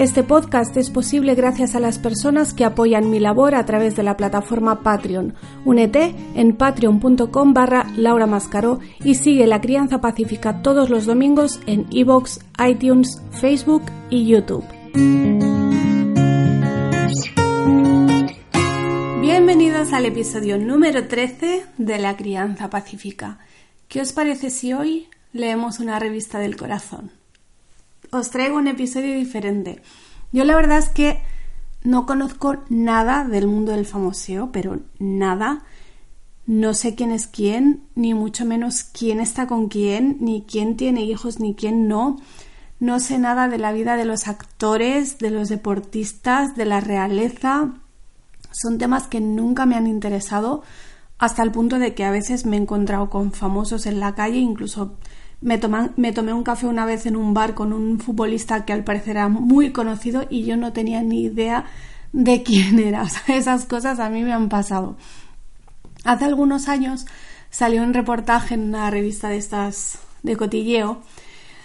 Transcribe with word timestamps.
Este 0.00 0.22
podcast 0.22 0.74
es 0.78 0.88
posible 0.88 1.34
gracias 1.34 1.74
a 1.74 1.78
las 1.78 1.98
personas 1.98 2.54
que 2.54 2.64
apoyan 2.64 3.10
mi 3.10 3.20
labor 3.20 3.54
a 3.54 3.66
través 3.66 3.96
de 3.96 4.02
la 4.02 4.16
plataforma 4.16 4.82
Patreon. 4.82 5.34
Únete 5.66 6.14
en 6.34 6.56
patreon.com 6.56 7.52
barra 7.52 7.86
Laura 7.98 8.26
Mascaró 8.26 8.80
y 9.04 9.16
sigue 9.16 9.46
La 9.46 9.60
Crianza 9.60 10.00
Pacífica 10.00 10.62
todos 10.62 10.88
los 10.88 11.04
domingos 11.04 11.60
en 11.66 11.86
iVoox, 11.90 12.38
iTunes, 12.66 13.20
Facebook 13.30 13.82
y 14.08 14.26
YouTube. 14.26 14.64
Bienvenidos 19.20 19.92
al 19.92 20.06
episodio 20.06 20.56
número 20.56 21.08
13 21.08 21.66
de 21.76 21.98
La 21.98 22.16
Crianza 22.16 22.70
Pacífica. 22.70 23.38
¿Qué 23.88 24.00
os 24.00 24.14
parece 24.14 24.48
si 24.48 24.72
hoy 24.72 25.08
leemos 25.34 25.78
una 25.78 25.98
revista 25.98 26.38
del 26.38 26.56
corazón? 26.56 27.19
Os 28.10 28.30
traigo 28.30 28.56
un 28.56 28.68
episodio 28.68 29.14
diferente. 29.14 29.82
Yo 30.32 30.44
la 30.44 30.56
verdad 30.56 30.78
es 30.78 30.88
que 30.88 31.20
no 31.82 32.06
conozco 32.06 32.56
nada 32.68 33.24
del 33.24 33.46
mundo 33.46 33.72
del 33.72 33.86
famoseo, 33.86 34.52
pero 34.52 34.80
nada. 34.98 35.64
No 36.46 36.74
sé 36.74 36.94
quién 36.94 37.10
es 37.12 37.26
quién, 37.26 37.84
ni 37.94 38.12
mucho 38.12 38.44
menos 38.44 38.82
quién 38.82 39.20
está 39.20 39.46
con 39.46 39.68
quién, 39.68 40.18
ni 40.20 40.42
quién 40.42 40.76
tiene 40.76 41.02
hijos, 41.02 41.40
ni 41.40 41.54
quién 41.54 41.88
no. 41.88 42.18
No 42.80 42.98
sé 42.98 43.18
nada 43.18 43.48
de 43.48 43.58
la 43.58 43.72
vida 43.72 43.96
de 43.96 44.04
los 44.04 44.26
actores, 44.26 45.18
de 45.18 45.30
los 45.30 45.48
deportistas, 45.48 46.56
de 46.56 46.64
la 46.64 46.80
realeza. 46.80 47.74
Son 48.50 48.78
temas 48.78 49.06
que 49.06 49.20
nunca 49.20 49.66
me 49.66 49.76
han 49.76 49.86
interesado 49.86 50.62
hasta 51.18 51.42
el 51.42 51.52
punto 51.52 51.78
de 51.78 51.94
que 51.94 52.04
a 52.04 52.10
veces 52.10 52.46
me 52.46 52.56
he 52.56 52.60
encontrado 52.60 53.10
con 53.10 53.32
famosos 53.32 53.86
en 53.86 54.00
la 54.00 54.14
calle, 54.14 54.38
incluso 54.38 54.96
me, 55.40 55.58
tomé 55.58 56.32
un 56.34 56.42
café 56.42 56.66
una 56.66 56.84
vez 56.84 57.06
en 57.06 57.16
un 57.16 57.32
bar 57.32 57.54
con 57.54 57.72
un 57.72 57.98
futbolista 57.98 58.64
que 58.64 58.72
al 58.72 58.84
parecer 58.84 59.12
era 59.12 59.28
muy 59.28 59.72
conocido 59.72 60.26
y 60.28 60.44
yo 60.44 60.56
no 60.56 60.72
tenía 60.72 61.02
ni 61.02 61.22
idea 61.22 61.64
de 62.12 62.42
quién 62.42 62.78
era. 62.78 63.06
esas 63.28 63.64
cosas 63.64 63.98
a 64.00 64.10
mí 64.10 64.22
me 64.22 64.32
han 64.32 64.48
pasado. 64.48 64.96
Hace 66.04 66.24
algunos 66.24 66.68
años 66.68 67.06
salió 67.50 67.82
un 67.82 67.94
reportaje 67.94 68.54
en 68.54 68.68
una 68.68 68.90
revista 68.90 69.28
de 69.28 69.38
estas 69.38 69.98
de 70.22 70.36
cotilleo 70.36 71.00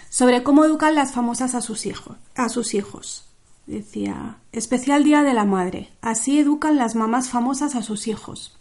sobre 0.08 0.42
cómo 0.42 0.64
educan 0.64 0.94
las 0.94 1.12
famosas 1.12 1.54
a 1.54 1.60
sus 1.60 1.84
hijos. 1.84 2.16
A 2.34 2.48
sus 2.48 2.72
hijos. 2.74 3.26
Decía, 3.66 4.38
especial 4.52 5.04
Día 5.04 5.22
de 5.22 5.34
la 5.34 5.44
Madre. 5.44 5.90
Así 6.00 6.38
educan 6.38 6.76
las 6.76 6.94
mamás 6.94 7.28
famosas 7.28 7.74
a 7.74 7.82
sus 7.82 8.06
hijos. 8.06 8.56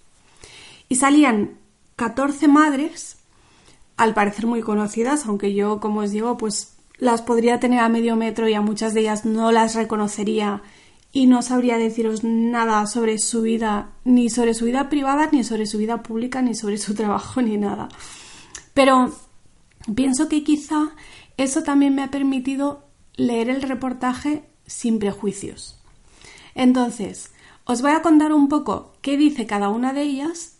Y 0.89 0.95
salían 0.95 1.58
14 1.95 2.47
madres 2.47 3.17
al 3.97 4.13
parecer 4.13 4.45
muy 4.45 4.61
conocidas, 4.61 5.25
aunque 5.25 5.53
yo, 5.53 5.79
como 5.79 6.01
os 6.01 6.11
digo, 6.11 6.38
pues 6.38 6.75
las 6.97 7.21
podría 7.21 7.59
tener 7.59 7.79
a 7.79 7.89
medio 7.89 8.15
metro 8.15 8.47
y 8.47 8.53
a 8.53 8.61
muchas 8.61 8.93
de 8.93 9.02
ellas 9.02 9.25
no 9.25 9.52
las 9.52 9.75
reconocería 9.75 10.61
y 11.11 11.27
no 11.27 11.42
sabría 11.42 11.77
deciros 11.77 12.23
nada 12.23 12.86
sobre 12.87 13.17
su 13.20 13.42
vida, 13.42 13.92
ni 14.03 14.30
sobre 14.30 14.53
su 14.53 14.65
vida 14.65 14.89
privada, 14.89 15.30
ni 15.31 15.43
sobre 15.43 15.65
su 15.65 15.77
vida 15.77 16.03
pública, 16.03 16.42
ni 16.42 16.55
sobre 16.55 16.77
su 16.77 16.93
trabajo, 16.95 17.42
ni 17.42 17.58
nada. 17.58 17.89
Pero 18.73 19.14
pienso 19.93 20.27
que 20.27 20.43
quizá 20.43 20.91
eso 21.37 21.64
también 21.64 21.95
me 21.95 22.03
ha 22.03 22.11
permitido 22.11 22.83
leer 23.15 23.49
el 23.49 23.61
reportaje 23.61 24.43
sin 24.65 24.99
prejuicios. 24.99 25.80
Entonces, 26.53 27.31
os 27.65 27.81
voy 27.81 27.91
a 27.91 28.02
contar 28.02 28.33
un 28.33 28.49
poco 28.49 28.93
qué 29.02 29.17
dice 29.17 29.45
cada 29.45 29.70
una 29.70 29.93
de 29.93 30.02
ellas, 30.02 30.58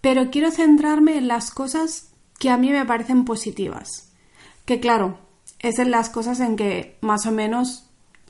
pero 0.00 0.30
quiero 0.30 0.50
centrarme 0.50 1.16
en 1.16 1.28
las 1.28 1.50
cosas 1.50 2.11
que 2.38 2.50
a 2.50 2.56
mí 2.56 2.70
me 2.70 2.84
parecen 2.84 3.24
positivas. 3.24 4.12
Que 4.64 4.80
claro, 4.80 5.18
es 5.58 5.78
en 5.78 5.90
las 5.90 6.10
cosas 6.10 6.40
en 6.40 6.56
que 6.56 6.98
más 7.00 7.26
o 7.26 7.32
menos 7.32 7.86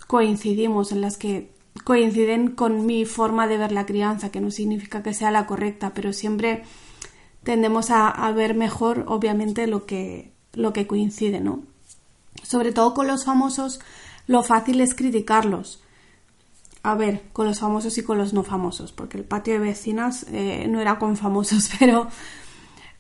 coincidimos, 0.07 0.93
en 0.93 1.01
las 1.01 1.17
que 1.17 1.51
coinciden 1.85 2.51
con 2.51 2.87
mi 2.87 3.05
forma 3.05 3.47
de 3.47 3.57
ver 3.57 3.73
la 3.73 3.87
crianza, 3.87 4.31
que 4.31 4.41
no 4.41 4.51
significa 4.51 5.03
que 5.03 5.15
sea 5.15 5.31
la 5.31 5.47
correcta, 5.47 5.93
pero 5.95 6.13
siempre 6.13 6.65
tendemos 7.43 7.91
a, 7.91 8.31
ver 8.33 8.55
mejor, 8.55 9.05
obviamente, 9.09 9.67
lo 9.67 9.87
que, 9.87 10.33
lo 10.53 10.73
que 10.73 10.87
coincide, 10.87 11.41
¿no? 11.41 11.63
Sobre 12.43 12.73
todo 12.73 12.95
con 12.95 13.07
los 13.07 13.25
famosos, 13.25 13.81
lo 14.27 14.43
fácil 14.43 14.81
es 14.81 14.95
criticarlos. 14.95 15.83
A 16.83 16.95
ver, 16.95 17.23
con 17.33 17.47
los 17.47 17.61
famosos 17.61 17.97
y 17.99 18.03
con 18.03 18.19
los 18.19 18.33
no 18.33 18.43
famosos, 18.43 18.93
porque 18.93 19.17
el 19.17 19.25
patio 19.25 19.55
de 19.55 19.61
vecinas 19.61 20.27
eh, 20.31 20.67
no 20.69 20.81
era 20.81 20.99
con 20.99 21.17
famosos, 21.17 21.71
pero 21.79 22.09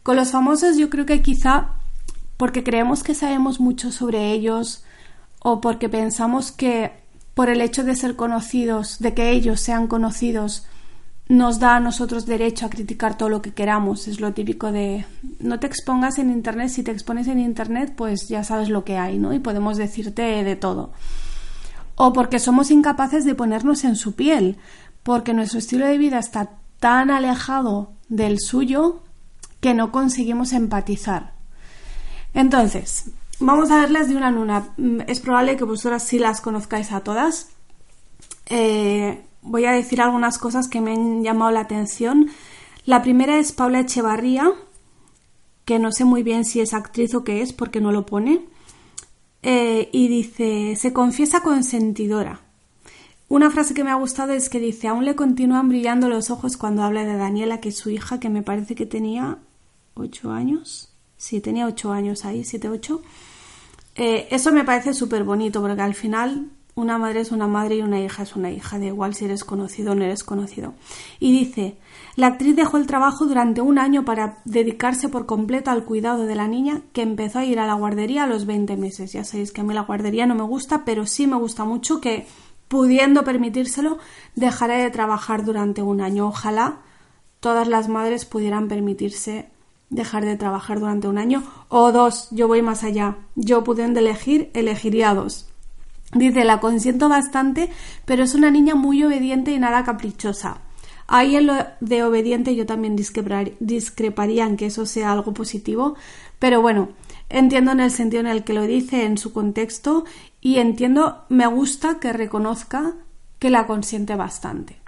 con 0.02 0.16
los 0.16 0.30
famosos 0.30 0.76
yo 0.76 0.90
creo 0.90 1.06
que 1.06 1.22
quizá 1.22 1.74
porque 2.36 2.64
creemos 2.64 3.02
que 3.02 3.14
sabemos 3.14 3.60
mucho 3.60 3.92
sobre 3.92 4.32
ellos 4.32 4.84
o 5.40 5.60
porque 5.60 5.88
pensamos 5.88 6.50
que 6.50 6.92
por 7.34 7.48
el 7.48 7.60
hecho 7.60 7.84
de 7.84 7.96
ser 7.96 8.16
conocidos, 8.16 8.98
de 8.98 9.14
que 9.14 9.30
ellos 9.30 9.60
sean 9.60 9.86
conocidos, 9.86 10.66
nos 11.28 11.60
da 11.60 11.76
a 11.76 11.80
nosotros 11.80 12.26
derecho 12.26 12.66
a 12.66 12.70
criticar 12.70 13.16
todo 13.16 13.28
lo 13.28 13.42
que 13.42 13.54
queramos. 13.54 14.06
Es 14.06 14.20
lo 14.20 14.32
típico 14.32 14.70
de 14.70 15.06
no 15.40 15.58
te 15.58 15.66
expongas 15.66 16.18
en 16.18 16.30
Internet, 16.30 16.68
si 16.68 16.82
te 16.82 16.90
expones 16.90 17.28
en 17.28 17.38
Internet, 17.38 17.94
pues 17.96 18.28
ya 18.28 18.44
sabes 18.44 18.68
lo 18.68 18.84
que 18.84 18.98
hay, 18.98 19.18
¿no? 19.18 19.32
Y 19.32 19.38
podemos 19.38 19.78
decirte 19.78 20.44
de 20.44 20.56
todo. 20.56 20.92
O 21.94 22.12
porque 22.12 22.38
somos 22.38 22.70
incapaces 22.70 23.24
de 23.24 23.34
ponernos 23.34 23.84
en 23.84 23.96
su 23.96 24.14
piel, 24.14 24.58
porque 25.02 25.32
nuestro 25.32 25.58
estilo 25.58 25.86
de 25.86 25.98
vida 25.98 26.18
está 26.18 26.50
tan 26.80 27.10
alejado 27.10 27.92
del 28.08 28.38
suyo 28.40 29.02
que 29.62 29.74
no 29.74 29.92
conseguimos 29.92 30.52
empatizar. 30.52 31.34
Entonces, 32.34 33.12
vamos 33.38 33.70
a 33.70 33.80
verlas 33.80 34.08
de 34.08 34.16
una 34.16 34.28
en 34.28 34.38
una. 34.38 34.74
Mm, 34.76 35.02
es 35.06 35.20
probable 35.20 35.56
que 35.56 35.64
vosotras 35.64 36.02
sí 36.02 36.18
las 36.18 36.40
conozcáis 36.40 36.90
a 36.90 37.00
todas. 37.00 37.50
Eh, 38.46 39.22
voy 39.40 39.64
a 39.64 39.70
decir 39.70 40.02
algunas 40.02 40.38
cosas 40.38 40.66
que 40.66 40.80
me 40.80 40.92
han 40.92 41.22
llamado 41.22 41.52
la 41.52 41.60
atención. 41.60 42.28
La 42.86 43.02
primera 43.02 43.38
es 43.38 43.52
Paula 43.52 43.78
Echevarría, 43.78 44.50
que 45.64 45.78
no 45.78 45.92
sé 45.92 46.04
muy 46.04 46.24
bien 46.24 46.44
si 46.44 46.60
es 46.60 46.74
actriz 46.74 47.14
o 47.14 47.22
qué 47.22 47.40
es 47.40 47.52
porque 47.52 47.80
no 47.80 47.92
lo 47.92 48.04
pone. 48.04 48.44
Eh, 49.44 49.90
y 49.92 50.08
dice, 50.08 50.74
se 50.74 50.92
confiesa 50.92 51.40
consentidora. 51.42 52.40
Una 53.28 53.48
frase 53.48 53.74
que 53.74 53.84
me 53.84 53.92
ha 53.92 53.94
gustado 53.94 54.32
es 54.32 54.48
que 54.48 54.58
dice, 54.58 54.88
aún 54.88 55.04
le 55.04 55.14
continúan 55.14 55.68
brillando 55.68 56.08
los 56.08 56.30
ojos 56.30 56.56
cuando 56.56 56.82
habla 56.82 57.04
de 57.04 57.16
Daniela, 57.16 57.60
que 57.60 57.68
es 57.68 57.78
su 57.78 57.90
hija, 57.90 58.18
que 58.18 58.28
me 58.28 58.42
parece 58.42 58.74
que 58.74 58.86
tenía 58.86 59.38
ocho 59.94 60.30
años. 60.30 60.92
Sí, 61.16 61.40
tenía 61.40 61.66
ocho 61.66 61.92
años 61.92 62.24
ahí, 62.24 62.44
siete, 62.44 62.68
ocho. 62.68 63.02
Eh, 63.94 64.28
eso 64.30 64.52
me 64.52 64.64
parece 64.64 64.94
súper 64.94 65.24
bonito 65.24 65.60
porque 65.60 65.82
al 65.82 65.94
final 65.94 66.50
una 66.74 66.96
madre 66.96 67.20
es 67.20 67.32
una 67.32 67.46
madre 67.46 67.76
y 67.76 67.82
una 67.82 68.00
hija 68.00 68.22
es 68.22 68.34
una 68.34 68.50
hija, 68.50 68.78
da 68.78 68.86
igual 68.86 69.14
si 69.14 69.26
eres 69.26 69.44
conocido 69.44 69.92
o 69.92 69.94
no 69.94 70.04
eres 70.04 70.24
conocido. 70.24 70.74
Y 71.20 71.30
dice, 71.30 71.76
la 72.16 72.28
actriz 72.28 72.56
dejó 72.56 72.78
el 72.78 72.86
trabajo 72.86 73.26
durante 73.26 73.60
un 73.60 73.78
año 73.78 74.04
para 74.04 74.38
dedicarse 74.46 75.10
por 75.10 75.26
completo 75.26 75.70
al 75.70 75.84
cuidado 75.84 76.24
de 76.24 76.34
la 76.34 76.48
niña 76.48 76.80
que 76.92 77.02
empezó 77.02 77.40
a 77.40 77.44
ir 77.44 77.58
a 77.58 77.66
la 77.66 77.74
guardería 77.74 78.24
a 78.24 78.26
los 78.26 78.46
20 78.46 78.76
meses. 78.76 79.12
Ya 79.12 79.24
sabéis 79.24 79.52
que 79.52 79.60
a 79.60 79.64
mí 79.64 79.74
la 79.74 79.82
guardería 79.82 80.26
no 80.26 80.34
me 80.34 80.44
gusta, 80.44 80.84
pero 80.84 81.06
sí 81.06 81.26
me 81.26 81.36
gusta 81.36 81.64
mucho 81.64 82.00
que 82.00 82.26
pudiendo 82.68 83.22
permitírselo 83.22 83.98
dejaré 84.34 84.78
de 84.82 84.90
trabajar 84.90 85.44
durante 85.44 85.82
un 85.82 86.00
año. 86.00 86.26
Ojalá 86.26 86.78
todas 87.40 87.68
las 87.68 87.88
madres 87.88 88.24
pudieran 88.24 88.68
permitirse 88.68 89.51
dejar 89.92 90.24
de 90.24 90.36
trabajar 90.36 90.80
durante 90.80 91.06
un 91.06 91.18
año 91.18 91.44
o 91.68 91.92
dos, 91.92 92.28
yo 92.32 92.48
voy 92.48 92.62
más 92.62 92.82
allá. 92.82 93.18
Yo 93.36 93.62
pudiendo 93.62 94.00
elegir, 94.00 94.50
elegiría 94.54 95.14
dos. 95.14 95.48
Dice, 96.14 96.44
la 96.44 96.60
consiento 96.60 97.08
bastante, 97.08 97.70
pero 98.04 98.24
es 98.24 98.34
una 98.34 98.50
niña 98.50 98.74
muy 98.74 99.04
obediente 99.04 99.52
y 99.52 99.58
nada 99.58 99.84
caprichosa. 99.84 100.58
Ahí 101.06 101.36
en 101.36 101.46
lo 101.46 101.54
de 101.80 102.04
obediente 102.04 102.54
yo 102.54 102.66
también 102.66 102.96
discreparía 102.96 104.46
en 104.46 104.56
que 104.56 104.66
eso 104.66 104.86
sea 104.86 105.12
algo 105.12 105.34
positivo, 105.34 105.94
pero 106.38 106.62
bueno, 106.62 106.90
entiendo 107.28 107.72
en 107.72 107.80
el 107.80 107.90
sentido 107.90 108.20
en 108.20 108.26
el 108.26 108.44
que 108.44 108.54
lo 108.54 108.62
dice, 108.62 109.04
en 109.04 109.18
su 109.18 109.32
contexto, 109.32 110.04
y 110.40 110.56
entiendo, 110.56 111.24
me 111.28 111.46
gusta 111.46 111.98
que 111.98 112.12
reconozca 112.12 112.94
que 113.38 113.50
la 113.50 113.66
consiente 113.66 114.16
bastante. 114.16 114.81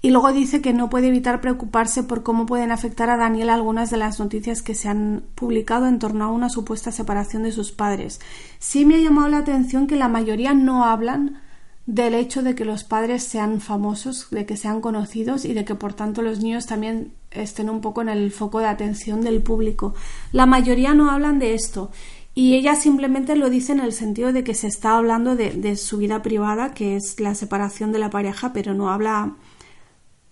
Y 0.00 0.10
luego 0.10 0.32
dice 0.32 0.60
que 0.60 0.72
no 0.72 0.88
puede 0.88 1.08
evitar 1.08 1.40
preocuparse 1.40 2.04
por 2.04 2.22
cómo 2.22 2.46
pueden 2.46 2.70
afectar 2.70 3.10
a 3.10 3.16
Daniel 3.16 3.50
algunas 3.50 3.90
de 3.90 3.96
las 3.96 4.20
noticias 4.20 4.62
que 4.62 4.74
se 4.74 4.88
han 4.88 5.24
publicado 5.34 5.86
en 5.86 5.98
torno 5.98 6.24
a 6.24 6.28
una 6.28 6.48
supuesta 6.48 6.92
separación 6.92 7.42
de 7.42 7.52
sus 7.52 7.72
padres. 7.72 8.20
Sí 8.58 8.84
me 8.84 8.96
ha 8.96 9.00
llamado 9.00 9.28
la 9.28 9.38
atención 9.38 9.86
que 9.86 9.96
la 9.96 10.08
mayoría 10.08 10.54
no 10.54 10.84
hablan 10.84 11.40
del 11.88 12.14
hecho 12.14 12.42
de 12.42 12.54
que 12.54 12.66
los 12.66 12.84
padres 12.84 13.24
sean 13.24 13.62
famosos, 13.62 14.28
de 14.30 14.44
que 14.44 14.58
sean 14.58 14.82
conocidos 14.82 15.46
y 15.46 15.54
de 15.54 15.64
que 15.64 15.74
por 15.74 15.94
tanto 15.94 16.20
los 16.20 16.40
niños 16.40 16.66
también 16.66 17.14
estén 17.30 17.70
un 17.70 17.80
poco 17.80 18.02
en 18.02 18.10
el 18.10 18.30
foco 18.30 18.58
de 18.60 18.66
atención 18.66 19.22
del 19.22 19.42
público. 19.42 19.94
La 20.30 20.44
mayoría 20.44 20.92
no 20.92 21.10
hablan 21.10 21.38
de 21.38 21.54
esto 21.54 21.90
y 22.34 22.54
ella 22.54 22.76
simplemente 22.76 23.36
lo 23.36 23.50
dice 23.50 23.72
en 23.72 23.80
el 23.80 23.92
sentido 23.92 24.32
de 24.32 24.44
que 24.44 24.54
se 24.54 24.68
está 24.68 24.96
hablando 24.96 25.34
de, 25.34 25.76
su 25.76 25.96
vida 25.96 26.22
privada, 26.22 26.72
que 26.72 26.94
es 26.94 27.18
la 27.18 27.34
separación 27.34 27.90
de 27.90 27.98
la 27.98 28.10
pareja, 28.10 28.52
pero 28.52 28.74
no 28.74 28.90
habla 28.90 29.34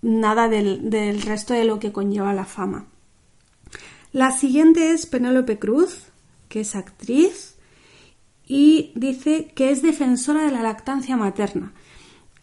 nada 0.07 0.49
del, 0.49 0.89
del 0.89 1.21
resto 1.23 1.53
de 1.53 1.65
lo 1.65 1.79
que 1.81 1.93
conlleva 1.93 2.33
la 2.33 2.45
fama. 2.45 2.87
La 4.13 4.31
siguiente 4.31 4.93
es 4.93 5.05
Penélope 5.07 5.59
Cruz, 5.59 6.07
que 6.49 6.61
es 6.61 6.77
actriz 6.77 7.57
y 8.47 8.93
dice 8.95 9.51
que 9.55 9.71
es 9.71 9.83
defensora 9.83 10.45
de 10.45 10.53
la 10.53 10.63
lactancia 10.63 11.17
materna, 11.17 11.73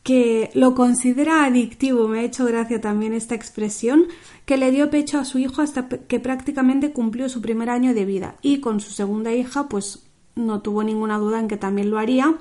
que 0.04 0.52
lo 0.54 0.76
considera 0.76 1.46
adictivo, 1.46 2.10
me 2.10 2.20
ha 2.20 2.24
hecho 2.24 2.44
gracia 2.46 2.82
también 2.82 3.14
esta 3.14 3.36
expresión, 3.36 4.08
que 4.46 4.58
le 4.58 4.70
dio 4.72 4.90
pecho 4.90 5.18
a 5.18 5.26
su 5.26 5.40
hijo 5.40 5.62
hasta 5.62 5.88
que 5.88 6.20
prácticamente 6.20 6.92
cumplió 6.92 7.30
su 7.30 7.42
primer 7.42 7.70
año 7.70 7.94
de 7.94 8.04
vida. 8.04 8.36
Y 8.42 8.60
con 8.60 8.82
su 8.82 8.92
segunda 8.92 9.32
hija 9.32 9.70
pues 9.70 10.06
no 10.36 10.62
tuvo 10.62 10.84
ninguna 10.84 11.18
duda 11.18 11.40
en 11.40 11.48
que 11.48 11.56
también 11.56 11.90
lo 11.90 11.98
haría. 11.98 12.36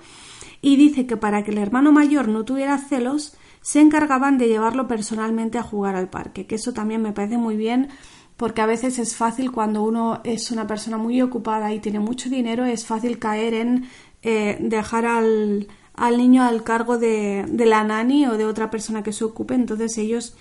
Y 0.60 0.74
dice 0.74 1.06
que 1.06 1.16
para 1.16 1.44
que 1.44 1.52
el 1.52 1.58
hermano 1.58 1.92
mayor 1.92 2.26
no 2.26 2.44
tuviera 2.44 2.76
celos 2.78 3.36
se 3.62 3.80
encargaban 3.80 4.38
de 4.38 4.48
llevarlo 4.48 4.88
personalmente 4.88 5.58
a 5.58 5.62
jugar 5.62 5.96
al 5.96 6.10
parque, 6.10 6.46
que 6.46 6.56
eso 6.56 6.72
también 6.72 7.00
me 7.00 7.12
parece 7.12 7.38
muy 7.38 7.56
bien 7.56 7.88
porque 8.36 8.60
a 8.60 8.66
veces 8.66 8.98
es 8.98 9.14
fácil 9.14 9.52
cuando 9.52 9.82
uno 9.82 10.20
es 10.24 10.50
una 10.50 10.66
persona 10.66 10.98
muy 10.98 11.22
ocupada 11.22 11.72
y 11.72 11.78
tiene 11.78 12.00
mucho 12.00 12.28
dinero, 12.28 12.64
es 12.64 12.84
fácil 12.84 13.18
caer 13.18 13.54
en 13.54 13.88
eh, 14.22 14.58
dejar 14.60 15.06
al, 15.06 15.68
al, 15.94 16.16
niño 16.16 16.42
al 16.42 16.64
cargo 16.64 16.98
de, 16.98 17.44
de 17.48 17.66
la 17.66 17.84
nani 17.84 18.26
o 18.26 18.36
de 18.36 18.44
otra 18.44 18.70
persona 18.70 19.02
que 19.02 19.12
se 19.12 19.24
ocupe, 19.24 19.54
entonces 19.54 19.96
ellos 19.98 20.34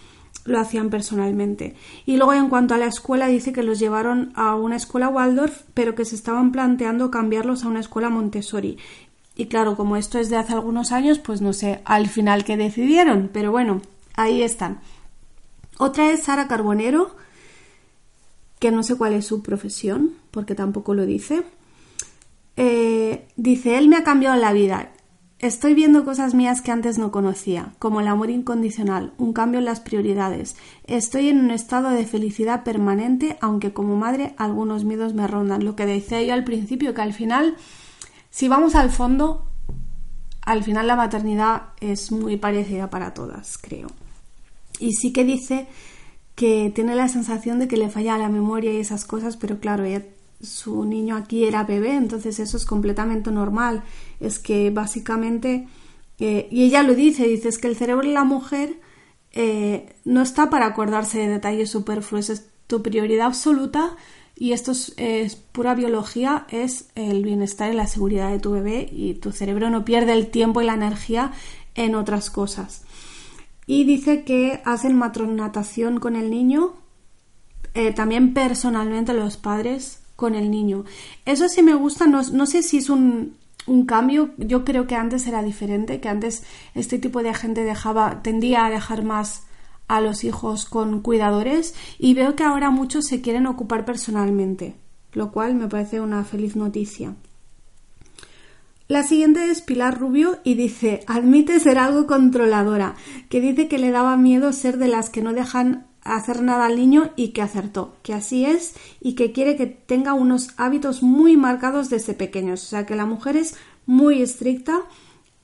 lo 0.45 0.59
hacían 0.59 0.89
personalmente. 0.89 1.75
Y 2.05 2.17
luego 2.17 2.33
en 2.33 2.49
cuanto 2.49 2.73
a 2.73 2.77
la 2.77 2.87
escuela 2.87 3.27
dice 3.27 3.53
que 3.53 3.63
los 3.63 3.79
llevaron 3.79 4.31
a 4.35 4.55
una 4.55 4.75
escuela 4.77 5.09
Waldorf, 5.09 5.63
pero 5.73 5.93
que 5.93 6.05
se 6.05 6.15
estaban 6.15 6.51
planteando 6.51 7.11
cambiarlos 7.11 7.63
a 7.63 7.67
una 7.67 7.81
escuela 7.81 8.09
Montessori. 8.09 8.77
Y 9.41 9.47
claro, 9.47 9.75
como 9.75 9.97
esto 9.97 10.19
es 10.19 10.29
de 10.29 10.37
hace 10.37 10.53
algunos 10.53 10.91
años, 10.91 11.17
pues 11.17 11.41
no 11.41 11.51
sé 11.51 11.81
al 11.83 12.09
final 12.09 12.43
qué 12.43 12.57
decidieron, 12.57 13.31
pero 13.33 13.49
bueno, 13.49 13.81
ahí 14.13 14.43
están. 14.43 14.81
Otra 15.79 16.11
es 16.11 16.21
Sara 16.21 16.47
Carbonero, 16.47 17.15
que 18.59 18.69
no 18.69 18.83
sé 18.83 18.97
cuál 18.97 19.13
es 19.13 19.25
su 19.25 19.41
profesión, 19.41 20.11
porque 20.29 20.53
tampoco 20.53 20.93
lo 20.93 21.07
dice. 21.07 21.41
Eh, 22.55 23.25
dice, 23.35 23.79
él 23.79 23.87
me 23.87 23.95
ha 23.95 24.03
cambiado 24.03 24.35
la 24.35 24.53
vida. 24.53 24.91
Estoy 25.39 25.73
viendo 25.73 26.05
cosas 26.05 26.35
mías 26.35 26.61
que 26.61 26.69
antes 26.69 26.99
no 26.99 27.11
conocía, 27.11 27.73
como 27.79 27.99
el 27.99 28.09
amor 28.09 28.29
incondicional, 28.29 29.11
un 29.17 29.33
cambio 29.33 29.57
en 29.57 29.65
las 29.65 29.79
prioridades. 29.79 30.55
Estoy 30.85 31.29
en 31.29 31.39
un 31.39 31.49
estado 31.49 31.89
de 31.89 32.05
felicidad 32.05 32.63
permanente, 32.63 33.39
aunque 33.41 33.73
como 33.73 33.95
madre 33.95 34.35
algunos 34.37 34.83
miedos 34.83 35.15
me 35.15 35.25
rondan. 35.25 35.65
Lo 35.65 35.75
que 35.75 35.87
decía 35.87 36.21
yo 36.21 36.35
al 36.35 36.43
principio, 36.43 36.93
que 36.93 37.01
al 37.01 37.13
final, 37.13 37.55
si 38.31 38.47
vamos 38.47 38.75
al 38.75 38.89
fondo, 38.89 39.45
al 40.41 40.63
final 40.63 40.87
la 40.87 40.95
maternidad 40.95 41.73
es 41.79 42.11
muy 42.11 42.37
parecida 42.37 42.89
para 42.89 43.13
todas, 43.13 43.57
creo. 43.57 43.87
Y 44.79 44.93
sí 44.93 45.13
que 45.13 45.23
dice 45.23 45.67
que 46.33 46.71
tiene 46.73 46.95
la 46.95 47.09
sensación 47.09 47.59
de 47.59 47.67
que 47.67 47.77
le 47.77 47.89
falla 47.89 48.17
la 48.17 48.29
memoria 48.29 48.73
y 48.73 48.77
esas 48.77 49.05
cosas, 49.05 49.37
pero 49.37 49.59
claro, 49.59 49.83
su 50.41 50.85
niño 50.85 51.15
aquí 51.15 51.43
era 51.43 51.65
bebé, 51.65 51.93
entonces 51.95 52.39
eso 52.39 52.57
es 52.57 52.65
completamente 52.65 53.31
normal. 53.31 53.83
Es 54.19 54.39
que 54.39 54.71
básicamente, 54.71 55.67
eh, 56.19 56.47
y 56.49 56.63
ella 56.63 56.83
lo 56.83 56.95
dice, 56.95 57.27
dice, 57.27 57.49
es 57.49 57.59
que 57.59 57.67
el 57.67 57.75
cerebro 57.75 58.07
de 58.07 58.13
la 58.13 58.23
mujer 58.23 58.79
eh, 59.33 59.93
no 60.05 60.21
está 60.21 60.49
para 60.49 60.67
acordarse 60.67 61.19
de 61.19 61.27
detalles 61.27 61.69
superfluos, 61.69 62.29
es 62.29 62.47
tu 62.65 62.81
prioridad 62.81 63.27
absoluta 63.27 63.95
y 64.41 64.53
esto 64.53 64.71
es, 64.71 65.35
pura 65.35 65.75
biología, 65.75 66.47
es 66.49 66.89
el 66.95 67.23
bienestar 67.23 67.71
y 67.71 67.75
la 67.75 67.85
seguridad 67.85 68.31
de 68.31 68.39
tu 68.39 68.49
bebé 68.49 68.89
y 68.91 69.13
tu 69.13 69.31
cerebro 69.31 69.69
no 69.69 69.85
pierde 69.85 70.13
el 70.13 70.31
tiempo 70.31 70.63
y 70.63 70.65
la 70.65 70.73
energía 70.73 71.31
en 71.75 71.93
otras 71.93 72.31
cosas 72.31 72.81
y 73.67 73.83
dice 73.83 74.23
que 74.23 74.59
hacen 74.65 74.97
matronatación 74.97 75.99
con 75.99 76.15
el 76.15 76.31
niño, 76.31 76.73
eh, 77.75 77.93
también 77.93 78.33
personalmente 78.33 79.13
los 79.13 79.37
padres 79.37 80.01
con 80.15 80.33
el 80.33 80.49
niño. 80.49 80.85
Eso 81.25 81.47
sí 81.47 81.61
me 81.61 81.75
gusta, 81.75 82.07
no, 82.07 82.45
sé 82.47 82.63
si 82.63 82.77
es 82.77 82.89
un, 82.89 83.37
un, 83.67 83.85
cambio, 83.85 84.31
yo 84.37 84.65
creo 84.65 84.87
que 84.87 84.95
antes 84.95 85.27
era 85.27 85.43
diferente, 85.43 85.99
que 85.99 86.09
antes 86.09 86.41
este 86.73 86.97
tipo 86.97 87.21
de 87.21 87.35
gente 87.35 87.63
dejaba, 87.63 88.23
tendía 88.23 88.65
a 88.65 88.71
dejar 88.71 89.03
más 89.03 89.43
a 89.91 89.99
los 89.99 90.23
hijos 90.23 90.63
con 90.63 91.01
cuidadores 91.01 91.75
y 91.99 92.13
veo 92.13 92.35
que 92.37 92.43
ahora 92.43 92.69
muchos 92.69 93.05
se 93.07 93.19
quieren 93.19 93.45
ocupar 93.45 93.83
personalmente, 93.83 94.75
lo 95.11 95.33
cual 95.33 95.53
me 95.53 95.67
parece 95.67 95.99
una 95.99 96.23
feliz 96.23 96.55
noticia. 96.55 97.13
La 98.87 99.03
siguiente 99.03 99.51
es 99.51 99.61
Pilar 99.61 99.99
Rubio 99.99 100.39
y 100.45 100.55
dice, 100.55 101.03
admite 101.07 101.59
ser 101.59 101.77
algo 101.77 102.07
controladora, 102.07 102.95
que 103.27 103.41
dice 103.41 103.67
que 103.67 103.79
le 103.79 103.91
daba 103.91 104.15
miedo 104.15 104.53
ser 104.53 104.77
de 104.77 104.87
las 104.87 105.09
que 105.09 105.21
no 105.21 105.33
dejan 105.33 105.87
hacer 106.03 106.41
nada 106.41 106.67
al 106.67 106.77
niño 106.77 107.11
y 107.17 107.29
que 107.29 107.41
acertó, 107.41 107.95
que 108.01 108.13
así 108.13 108.45
es 108.45 108.75
y 109.01 109.15
que 109.15 109.33
quiere 109.33 109.57
que 109.57 109.67
tenga 109.67 110.13
unos 110.13 110.51
hábitos 110.55 111.03
muy 111.03 111.35
marcados 111.35 111.89
desde 111.89 112.13
pequeños, 112.13 112.63
o 112.63 112.67
sea 112.67 112.85
que 112.85 112.95
la 112.95 113.05
mujer 113.05 113.35
es 113.35 113.55
muy 113.85 114.21
estricta 114.21 114.83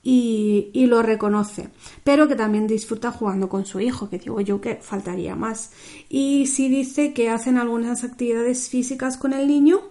y, 0.02 0.86
lo 0.86 1.02
reconoce, 1.02 1.68
pero 2.04 2.28
que 2.28 2.36
también 2.36 2.66
disfruta 2.66 3.12
jugando 3.12 3.48
con 3.48 3.66
su 3.66 3.80
hijo, 3.80 4.08
que 4.08 4.18
digo 4.18 4.40
yo 4.40 4.60
que 4.60 4.76
faltaría 4.76 5.34
más. 5.34 5.70
Y 6.08 6.46
sí 6.46 6.68
dice 6.68 7.12
que 7.12 7.30
hacen 7.30 7.58
algunas 7.58 8.04
actividades 8.04 8.68
físicas 8.68 9.16
con 9.16 9.32
el 9.32 9.46
niño 9.46 9.82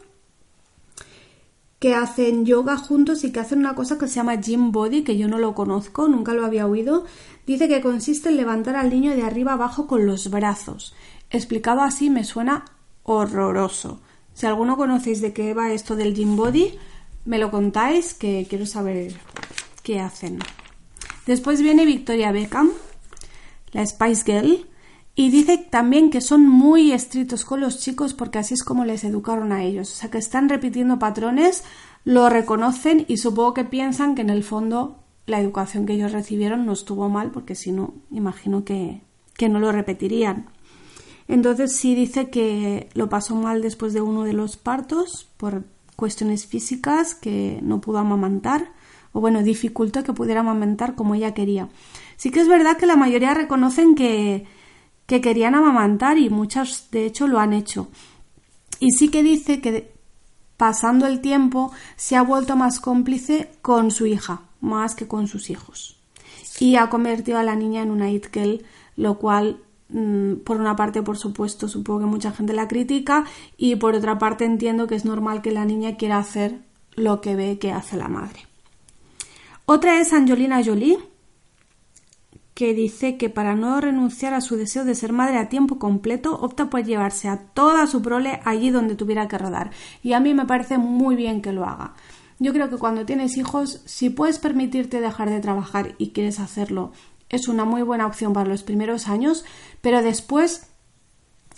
que 1.79 1.93
hacen 1.93 2.45
yoga 2.45 2.77
juntos 2.77 3.23
y 3.23 3.31
que 3.31 3.39
hacen 3.39 3.59
una 3.59 3.75
cosa 3.75 3.99
que 3.99 4.07
se 4.07 4.15
llama 4.15 4.35
gym 4.35 4.71
body, 4.71 5.03
que 5.03 5.17
yo 5.17 5.27
no 5.27 5.37
lo 5.37 5.53
conozco, 5.53 6.07
nunca 6.07 6.33
lo 6.33 6.43
había 6.43 6.65
oído. 6.65 7.05
Dice 7.45 7.67
que 7.67 7.81
consiste 7.81 8.29
en 8.29 8.37
levantar 8.37 8.75
al 8.75 8.89
niño 8.89 9.15
de 9.15 9.21
arriba 9.21 9.53
abajo 9.53 9.85
con 9.85 10.07
los 10.07 10.31
brazos. 10.31 10.95
Explicado 11.29 11.81
así 11.81 12.09
me 12.09 12.23
suena 12.23 12.65
horroroso. 13.03 14.01
Si 14.33 14.47
alguno 14.47 14.77
conocéis 14.77 15.21
de 15.21 15.33
qué 15.33 15.53
va 15.53 15.71
esto 15.71 15.95
del 15.95 16.15
gym 16.15 16.35
body, 16.35 16.73
me 17.25 17.37
lo 17.37 17.51
contáis, 17.51 18.13
que 18.13 18.47
quiero 18.49 18.65
saber 18.65 19.13
qué 19.87 20.01
hacen. 20.01 20.39
Después 21.25 21.61
viene 21.61 21.85
Victoria 21.85 22.33
Beckham, 22.33 22.71
la 23.71 23.85
Spice 23.85 24.23
Girl, 24.25 24.67
y 25.15 25.29
dice 25.29 25.57
también 25.57 26.09
que 26.09 26.19
son 26.19 26.45
muy 26.45 26.91
estrictos 26.91 27.45
con 27.45 27.61
los 27.61 27.79
chicos 27.79 28.13
porque 28.13 28.37
así 28.37 28.53
es 28.53 28.65
como 28.65 28.83
les 28.83 29.05
educaron 29.05 29.53
a 29.53 29.63
ellos. 29.63 29.89
O 29.89 29.95
sea 29.95 30.11
que 30.11 30.17
están 30.17 30.49
repitiendo 30.49 30.99
patrones, 30.99 31.63
lo 32.03 32.27
reconocen 32.27 33.05
y 33.07 33.15
supongo 33.15 33.53
que 33.53 33.63
piensan 33.63 34.13
que 34.13 34.23
en 34.23 34.29
el 34.29 34.43
fondo 34.43 34.99
la 35.25 35.39
educación 35.39 35.85
que 35.85 35.93
ellos 35.93 36.11
recibieron 36.11 36.65
no 36.65 36.73
estuvo 36.73 37.07
mal 37.07 37.31
porque 37.31 37.55
si 37.55 37.71
no, 37.71 37.93
imagino 38.11 38.65
que, 38.65 39.03
que 39.37 39.47
no 39.47 39.61
lo 39.61 39.71
repetirían. 39.71 40.49
Entonces 41.29 41.77
sí 41.77 41.95
dice 41.95 42.29
que 42.29 42.89
lo 42.93 43.07
pasó 43.07 43.35
mal 43.35 43.61
después 43.61 43.93
de 43.93 44.01
uno 44.01 44.25
de 44.25 44.33
los 44.33 44.57
partos 44.57 45.29
por 45.37 45.63
cuestiones 45.95 46.45
físicas 46.45 47.15
que 47.15 47.59
no 47.63 47.79
pudo 47.79 47.99
amamantar 47.99 48.75
o 49.13 49.21
bueno, 49.21 49.43
dificultó 49.43 50.03
que 50.03 50.13
pudiera 50.13 50.41
amamantar 50.41 50.95
como 50.95 51.15
ella 51.15 51.33
quería. 51.33 51.69
Sí 52.15 52.31
que 52.31 52.41
es 52.41 52.47
verdad 52.47 52.77
que 52.77 52.85
la 52.85 52.95
mayoría 52.95 53.33
reconocen 53.33 53.95
que 53.95 54.45
que 55.07 55.21
querían 55.21 55.55
amamantar 55.55 56.19
y 56.19 56.29
muchas 56.29 56.91
de 56.91 57.05
hecho 57.05 57.27
lo 57.27 57.39
han 57.39 57.53
hecho. 57.53 57.87
Y 58.79 58.91
sí 58.91 59.09
que 59.09 59.23
dice 59.23 59.61
que 59.61 59.91
pasando 60.57 61.07
el 61.07 61.21
tiempo 61.21 61.71
se 61.95 62.15
ha 62.15 62.21
vuelto 62.21 62.55
más 62.55 62.79
cómplice 62.79 63.49
con 63.61 63.89
su 63.89 64.05
hija, 64.05 64.41
más 64.61 64.93
que 64.93 65.07
con 65.07 65.27
sus 65.27 65.49
hijos. 65.49 65.97
Y 66.59 66.75
ha 66.75 66.89
convertido 66.89 67.39
a 67.39 67.43
la 67.43 67.55
niña 67.55 67.81
en 67.81 67.91
una 67.91 68.11
it 68.11 68.27
girl, 68.33 68.63
lo 68.97 69.17
cual 69.17 69.61
mm, 69.89 70.35
por 70.43 70.59
una 70.59 70.75
parte, 70.75 71.01
por 71.01 71.17
supuesto, 71.17 71.69
supongo 71.69 72.01
que 72.01 72.05
mucha 72.07 72.31
gente 72.31 72.53
la 72.53 72.67
critica 72.67 73.23
y 73.55 73.77
por 73.77 73.95
otra 73.95 74.19
parte 74.19 74.43
entiendo 74.43 74.87
que 74.87 74.95
es 74.95 75.05
normal 75.05 75.41
que 75.41 75.51
la 75.51 75.65
niña 75.65 75.95
quiera 75.95 76.17
hacer 76.17 76.59
lo 76.95 77.21
que 77.21 77.35
ve 77.35 77.59
que 77.59 77.71
hace 77.71 77.95
la 77.95 78.09
madre. 78.09 78.46
Otra 79.69 79.99
es 79.99 80.13
Angelina 80.13 80.63
Jolie, 80.63 80.97
que 82.53 82.73
dice 82.73 83.17
que 83.17 83.29
para 83.29 83.53
no 83.53 83.81
renunciar 83.81 84.33
a 84.33 84.39
su 84.39 84.55
deseo 84.55 84.85
de 84.85 84.95
ser 84.95 85.11
madre 85.11 85.37
a 85.39 85.49
tiempo 85.49 85.77
completo, 85.77 86.39
opta 86.39 86.69
por 86.69 86.85
llevarse 86.85 87.27
a 87.27 87.39
toda 87.53 87.85
su 87.85 88.01
prole 88.01 88.39
allí 88.45 88.69
donde 88.69 88.95
tuviera 88.95 89.27
que 89.27 89.37
rodar. 89.37 89.71
Y 90.01 90.13
a 90.13 90.21
mí 90.21 90.33
me 90.33 90.45
parece 90.45 90.77
muy 90.77 91.17
bien 91.17 91.41
que 91.41 91.51
lo 91.51 91.65
haga. 91.65 91.95
Yo 92.39 92.53
creo 92.53 92.69
que 92.69 92.77
cuando 92.77 93.05
tienes 93.05 93.35
hijos, 93.35 93.81
si 93.83 94.09
puedes 94.09 94.39
permitirte 94.39 95.01
dejar 95.01 95.29
de 95.29 95.41
trabajar 95.41 95.95
y 95.97 96.11
quieres 96.11 96.39
hacerlo, 96.39 96.93
es 97.27 97.49
una 97.49 97.65
muy 97.65 97.81
buena 97.81 98.07
opción 98.07 98.31
para 98.31 98.49
los 98.49 98.63
primeros 98.63 99.09
años, 99.09 99.43
pero 99.81 100.01
después 100.01 100.69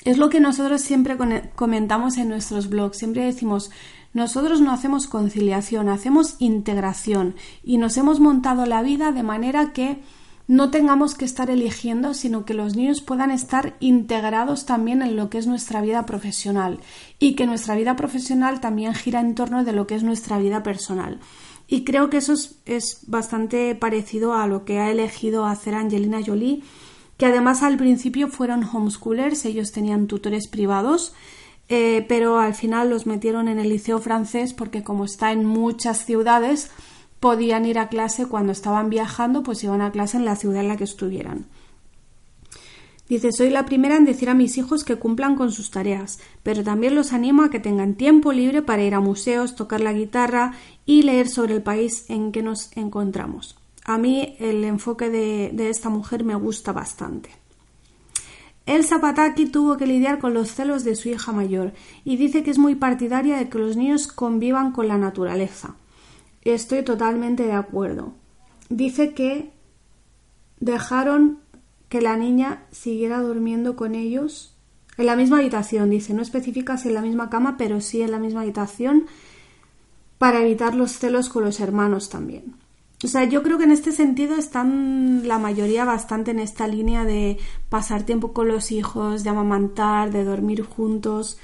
Es 0.05 0.17
lo 0.17 0.29
que 0.29 0.39
nosotros 0.39 0.81
siempre 0.81 1.17
comentamos 1.55 2.17
en 2.17 2.29
nuestros 2.29 2.69
blogs, 2.69 2.97
siempre 2.97 3.25
decimos, 3.25 3.69
nosotros 4.13 4.61
no 4.61 4.71
hacemos 4.71 5.07
conciliación, 5.07 5.89
hacemos 5.89 6.35
integración 6.39 7.35
y 7.63 7.77
nos 7.77 7.97
hemos 7.97 8.19
montado 8.19 8.65
la 8.65 8.81
vida 8.81 9.11
de 9.11 9.23
manera 9.23 9.71
que 9.73 10.01
no 10.49 10.71
tengamos 10.71 11.13
que 11.13 11.25
estar 11.25 11.51
eligiendo, 11.51 12.15
sino 12.15 12.43
que 12.43 12.55
los 12.55 12.75
niños 12.75 13.01
puedan 13.01 13.29
estar 13.29 13.75
integrados 13.79 14.65
también 14.65 15.03
en 15.03 15.15
lo 15.15 15.29
que 15.29 15.37
es 15.37 15.45
nuestra 15.45 15.79
vida 15.79 16.07
profesional 16.07 16.79
y 17.19 17.35
que 17.35 17.45
nuestra 17.45 17.75
vida 17.75 17.95
profesional 17.95 18.59
también 18.59 18.95
gira 18.95 19.19
en 19.19 19.35
torno 19.35 19.63
de 19.63 19.73
lo 19.73 19.85
que 19.85 19.93
es 19.93 20.01
nuestra 20.01 20.39
vida 20.39 20.63
personal. 20.63 21.19
Y 21.67 21.83
creo 21.83 22.09
que 22.09 22.17
eso 22.17 22.33
es, 22.65 23.03
bastante 23.05 23.75
parecido 23.75 24.33
a 24.33 24.47
lo 24.47 24.65
que 24.65 24.79
ha 24.79 24.89
elegido 24.89 25.45
hacer 25.45 25.75
Angelina 25.75 26.17
Jolie, 26.25 26.63
que 27.17 27.27
además 27.27 27.61
al 27.61 27.77
principio 27.77 28.27
fueron 28.27 28.63
homeschoolers, 28.63 29.45
ellos 29.45 29.71
tenían 29.71 30.07
tutores 30.07 30.47
privados, 30.47 31.13
eh, 31.69 32.03
pero 32.09 32.39
al 32.39 32.55
final 32.55 32.89
los 32.89 33.05
metieron 33.05 33.47
en 33.47 33.59
el 33.59 33.69
liceo 33.69 33.99
francés 33.99 34.53
porque 34.53 34.83
como 34.83 35.05
está 35.05 35.31
en 35.31 35.45
muchas 35.45 36.03
ciudades, 36.03 36.71
podían 37.19 37.65
ir 37.65 37.77
a 37.79 37.89
clase 37.89 38.25
cuando 38.25 38.51
estaban 38.51 38.89
viajando, 38.89 39.43
pues 39.43 39.63
iban 39.63 39.81
a 39.81 39.91
clase 39.91 40.17
en 40.17 40.25
la 40.25 40.35
ciudad 40.35 40.61
en 40.61 40.67
la 40.67 40.77
que 40.77 40.83
estuvieran. 40.83 41.45
Dice, 43.07 43.31
soy 43.31 43.49
la 43.49 43.65
primera 43.65 43.97
en 43.97 44.05
decir 44.05 44.29
a 44.29 44.35
mis 44.35 44.57
hijos 44.57 44.83
que 44.83 44.97
cumplan 44.97 45.35
con 45.35 45.51
sus 45.51 45.71
tareas, 45.71 46.19
pero 46.43 46.63
también 46.63 46.93
los 46.93 47.11
animo 47.11 47.41
a 47.43 47.49
que 47.49 47.59
tengan 47.59 47.95
tiempo 47.95 48.31
libre 48.31 48.61
para 48.61 48.83
ir 48.83 48.93
a 48.93 48.99
museos, 48.99 49.55
tocar 49.55 49.81
la 49.81 49.93
guitarra 49.93 50.53
y 50.85 51.01
leer 51.01 51.27
sobre 51.27 51.55
el 51.55 51.63
país 51.63 52.05
en 52.09 52.31
que 52.31 52.43
nos 52.43 52.75
encontramos. 52.77 53.57
A 53.83 53.97
mí 53.97 54.35
el 54.39 54.63
enfoque 54.63 55.09
de, 55.09 55.49
de 55.53 55.69
esta 55.69 55.89
mujer 55.89 56.23
me 56.23 56.35
gusta 56.35 56.71
bastante. 56.71 57.31
El 58.65 58.83
Zapataki 58.83 59.47
tuvo 59.47 59.77
que 59.77 59.87
lidiar 59.87 60.19
con 60.19 60.33
los 60.33 60.53
celos 60.53 60.83
de 60.83 60.95
su 60.95 61.09
hija 61.09 61.31
mayor 61.31 61.73
y 62.05 62.17
dice 62.17 62.43
que 62.43 62.51
es 62.51 62.57
muy 62.57 62.75
partidaria 62.75 63.37
de 63.37 63.49
que 63.49 63.57
los 63.57 63.75
niños 63.75 64.07
convivan 64.07 64.71
con 64.71 64.87
la 64.87 64.97
naturaleza. 64.97 65.75
Estoy 66.43 66.83
totalmente 66.83 67.43
de 67.43 67.53
acuerdo. 67.53 68.13
Dice 68.69 69.13
que 69.13 69.51
dejaron 70.59 71.39
que 71.89 72.01
la 72.01 72.15
niña 72.15 72.63
siguiera 72.71 73.19
durmiendo 73.21 73.75
con 73.75 73.95
ellos 73.95 74.55
en 74.99 75.05
la 75.05 75.15
misma 75.15 75.37
habitación, 75.37 75.89
dice, 75.89 76.13
no 76.13 76.21
especifica 76.21 76.77
si 76.77 76.89
en 76.89 76.93
la 76.93 77.01
misma 77.01 77.29
cama, 77.29 77.55
pero 77.57 77.79
sí 77.79 78.01
en 78.01 78.11
la 78.11 78.19
misma 78.19 78.41
habitación 78.41 79.05
para 80.17 80.41
evitar 80.41 80.75
los 80.75 80.91
celos 80.91 81.29
con 81.29 81.45
los 81.45 81.61
hermanos 81.61 82.09
también. 82.09 82.58
O 83.03 83.07
sea, 83.07 83.23
yo 83.23 83.43
creo 83.43 83.57
que 83.57 83.63
en 83.63 83.71
este 83.71 83.93
sentido 83.93 84.35
están 84.35 85.27
la 85.27 85.39
mayoría 85.39 85.85
bastante 85.85 86.31
en 86.31 86.39
esta 86.39 86.67
línea 86.67 87.05
de 87.05 87.37
pasar 87.69 88.03
tiempo 88.03 88.33
con 88.33 88.49
los 88.49 88.71
hijos, 88.71 89.23
de 89.23 89.29
amamantar, 89.29 90.11
de 90.11 90.25
dormir 90.25 90.63
juntos. 90.63 91.37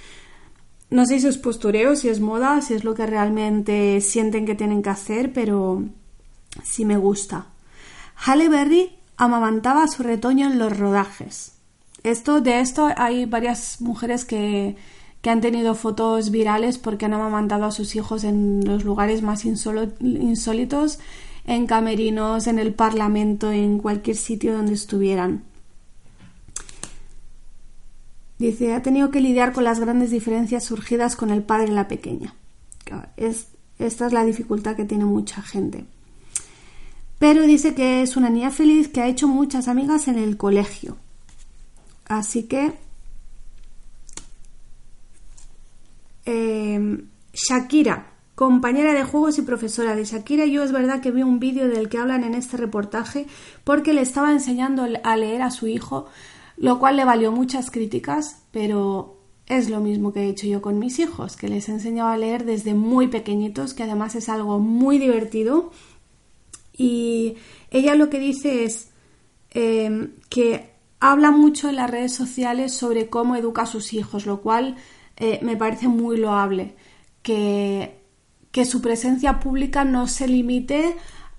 No 0.90 1.06
sé 1.06 1.20
si 1.20 1.28
es 1.28 1.38
postureo, 1.38 1.96
si 1.96 2.10
es 2.10 2.20
moda, 2.20 2.62
si 2.62 2.74
es 2.74 2.84
lo 2.84 2.94
que 2.94 3.06
realmente 3.06 4.02
sienten 4.02 4.46
que 4.46 4.56
tienen 4.56 4.84
que 4.84 4.90
hacer, 4.90 5.32
pero 5.32 5.84
sí 6.64 6.84
me 6.84 6.98
gusta. 6.98 7.48
Halle 8.16 8.50
Berry 8.50 8.92
amamantaba 9.16 9.84
a 9.84 9.88
su 9.88 10.04
retoño 10.04 10.48
en 10.48 10.60
los 10.60 10.78
rodajes. 10.78 11.54
Esto, 12.04 12.42
de 12.42 12.60
esto 12.60 12.90
hay 12.98 13.26
varias 13.26 13.80
mujeres 13.80 14.26
que, 14.26 14.76
que 15.22 15.30
han 15.30 15.42
tenido 15.42 15.74
fotos 15.74 16.32
virales 16.32 16.78
porque 16.78 17.06
han 17.06 17.14
amamantado 17.14 17.66
a 17.66 17.72
sus 17.72 17.96
hijos 17.96 18.24
en 18.24 18.64
los 18.64 18.84
lugares 18.84 19.22
más 19.24 19.44
insólitos, 19.46 21.00
en 21.46 21.68
camerinos, 21.68 22.48
en 22.48 22.60
el 22.60 22.74
parlamento, 22.74 23.52
en 23.52 23.78
cualquier 23.80 24.16
sitio 24.16 24.54
donde 24.54 24.74
estuvieran. 24.74 25.44
Dice, 28.38 28.74
ha 28.74 28.82
tenido 28.82 29.12
que 29.12 29.22
lidiar 29.22 29.54
con 29.54 29.64
las 29.64 29.80
grandes 29.80 30.12
diferencias 30.12 30.66
surgidas 30.66 31.16
con 31.16 31.30
el 31.30 31.44
padre 31.44 31.68
y 31.68 31.75
la 31.75 31.88
pequeña. 31.88 32.36
Es, 33.16 33.48
esta 33.80 34.08
es 34.08 34.14
la 34.14 34.25
dificultad 34.25 34.75
que 34.75 34.86
tiene 34.86 35.06
mucha 35.06 35.42
gente. 35.42 35.86
Pero 37.18 37.44
dice 37.44 37.74
que 37.74 38.02
es 38.02 38.18
una 38.18 38.30
niña 38.30 38.52
feliz 38.52 38.90
que 38.90 39.02
ha 39.02 39.08
hecho 39.08 39.28
muchas 39.28 39.68
amigas 39.68 40.08
en 40.08 40.18
el 40.18 40.36
colegio. 40.36 40.98
Así 42.06 42.44
que 42.44 42.74
eh, 46.25 47.04
Shakira, 47.34 48.15
compañera 48.36 48.94
de 48.94 49.04
juegos 49.04 49.38
y 49.38 49.42
profesora 49.42 49.96
de 49.96 50.04
Shakira, 50.04 50.46
yo 50.46 50.63
es 50.63 50.72
verdad 50.72 51.01
que 51.01 51.12
vi 51.12 51.24
un 51.24 51.39
vídeo 51.39 51.68
del 51.68 51.89
que 51.89 51.98
hablan 51.98 52.24
en 52.24 52.36
este 52.36 52.58
reportaje 52.58 53.25
porque 53.63 53.94
le 53.94 54.01
estaba 54.01 54.32
enseñando 54.32 54.86
a 55.04 55.18
leer 55.18 55.42
a 55.42 55.51
su 55.51 55.68
hijo, 55.68 56.08
lo 56.58 56.77
cual 56.80 56.98
le 56.98 57.06
valió 57.06 57.32
muchas 57.32 57.72
críticas, 57.72 58.44
pero 58.51 59.18
es 59.48 59.70
lo 59.70 59.80
mismo 59.80 60.12
que 60.12 60.22
he 60.22 60.30
hecho 60.30 60.48
yo 60.48 60.62
con 60.62 60.80
mis 60.80 61.00
hijos, 61.00 61.38
que 61.38 61.48
les 61.48 61.70
he 61.70 61.72
enseñado 61.72 62.10
a 62.10 62.18
leer 62.18 62.46
desde 62.46 62.74
muy 62.74 63.08
pequeñitos, 63.08 63.74
que 63.74 63.84
además 63.84 64.15
es 64.15 64.27
algo 64.27 64.60
muy 64.60 64.98
divertido 64.98 65.72
y 66.74 67.36
ella 67.72 67.96
lo 67.96 68.10
que 68.10 68.20
dice 68.20 68.65
es 68.65 68.89
eh, 69.51 70.10
que 70.30 70.72
habla 71.00 71.32
mucho 71.32 71.70
en 71.70 71.77
las 71.77 71.89
redes 71.89 72.13
sociales 72.13 72.74
sobre 72.74 73.10
cómo 73.10 73.36
educa 73.36 73.62
a 73.62 73.68
sus 73.68 73.94
hijos, 73.94 74.25
lo 74.25 74.42
cual 74.42 74.75
eh, 75.15 75.39
me 75.42 75.56
parece 75.56 75.88
muy 75.88 76.18
loable. 76.18 76.75
Que, 77.22 78.05
que 78.56 78.64
su 78.64 78.80
presencia 78.80 79.42
pública 79.42 79.84
no 79.84 80.08
se 80.08 80.30
limite 80.30 80.96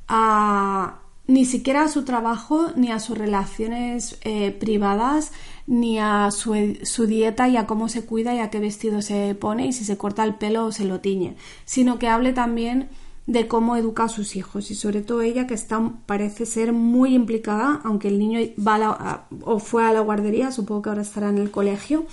a 0.07 0.99
ni 1.27 1.47
siquiera 1.47 1.85
a 1.85 1.89
su 1.89 2.05
trabajo, 2.05 2.73
ni 2.77 2.93
a 2.93 3.01
sus 3.01 3.17
relaciones 3.17 4.19
eh, 4.21 4.51
privadas, 4.51 5.33
ni 5.67 5.99
a 5.99 6.31
su, 6.31 6.77
su, 6.83 7.07
dieta 7.07 7.49
y 7.49 7.57
a 7.57 7.67
cómo 7.67 7.89
se 7.89 8.05
cuida 8.05 8.35
y 8.35 8.41
a 8.41 8.51
qué 8.51 8.61
vestido 8.61 9.01
se 9.01 9.35
pone 9.35 9.67
y 9.67 9.73
si 9.73 9.87
se 9.87 9.97
corta 9.97 10.25
el 10.25 10.35
pelo 10.35 10.67
o 10.67 10.73
se 10.73 10.85
lo 10.85 11.01
tiñe, 11.01 11.37
sino 11.65 11.99
que 11.99 12.09
hable 12.09 12.35
también 12.35 12.91
de 13.27 13.49
cómo 13.49 13.79
educa 13.79 14.05
a 14.05 14.09
sus 14.11 14.37
hijos 14.37 14.71
y 14.71 14.75
sobre 14.75 15.01
todo 15.01 15.23
ella 15.23 15.47
que 15.47 15.55
está 15.55 15.95
parece 16.05 16.45
ser 16.45 16.75
muy 16.75 17.15
implicada 17.15 17.81
aunque 17.83 18.09
el 18.09 18.19
niño 18.19 18.41
va 18.61 19.27
o 19.43 19.59
fue 19.59 19.85
a 19.85 19.93
la 19.93 20.01
guardería 20.01 20.53
supongo 20.53 20.83
que 20.83 20.89
ahora 20.91 21.03
estará 21.03 21.31
en 21.31 21.39
el 21.39 21.51
colegio 21.51 22.07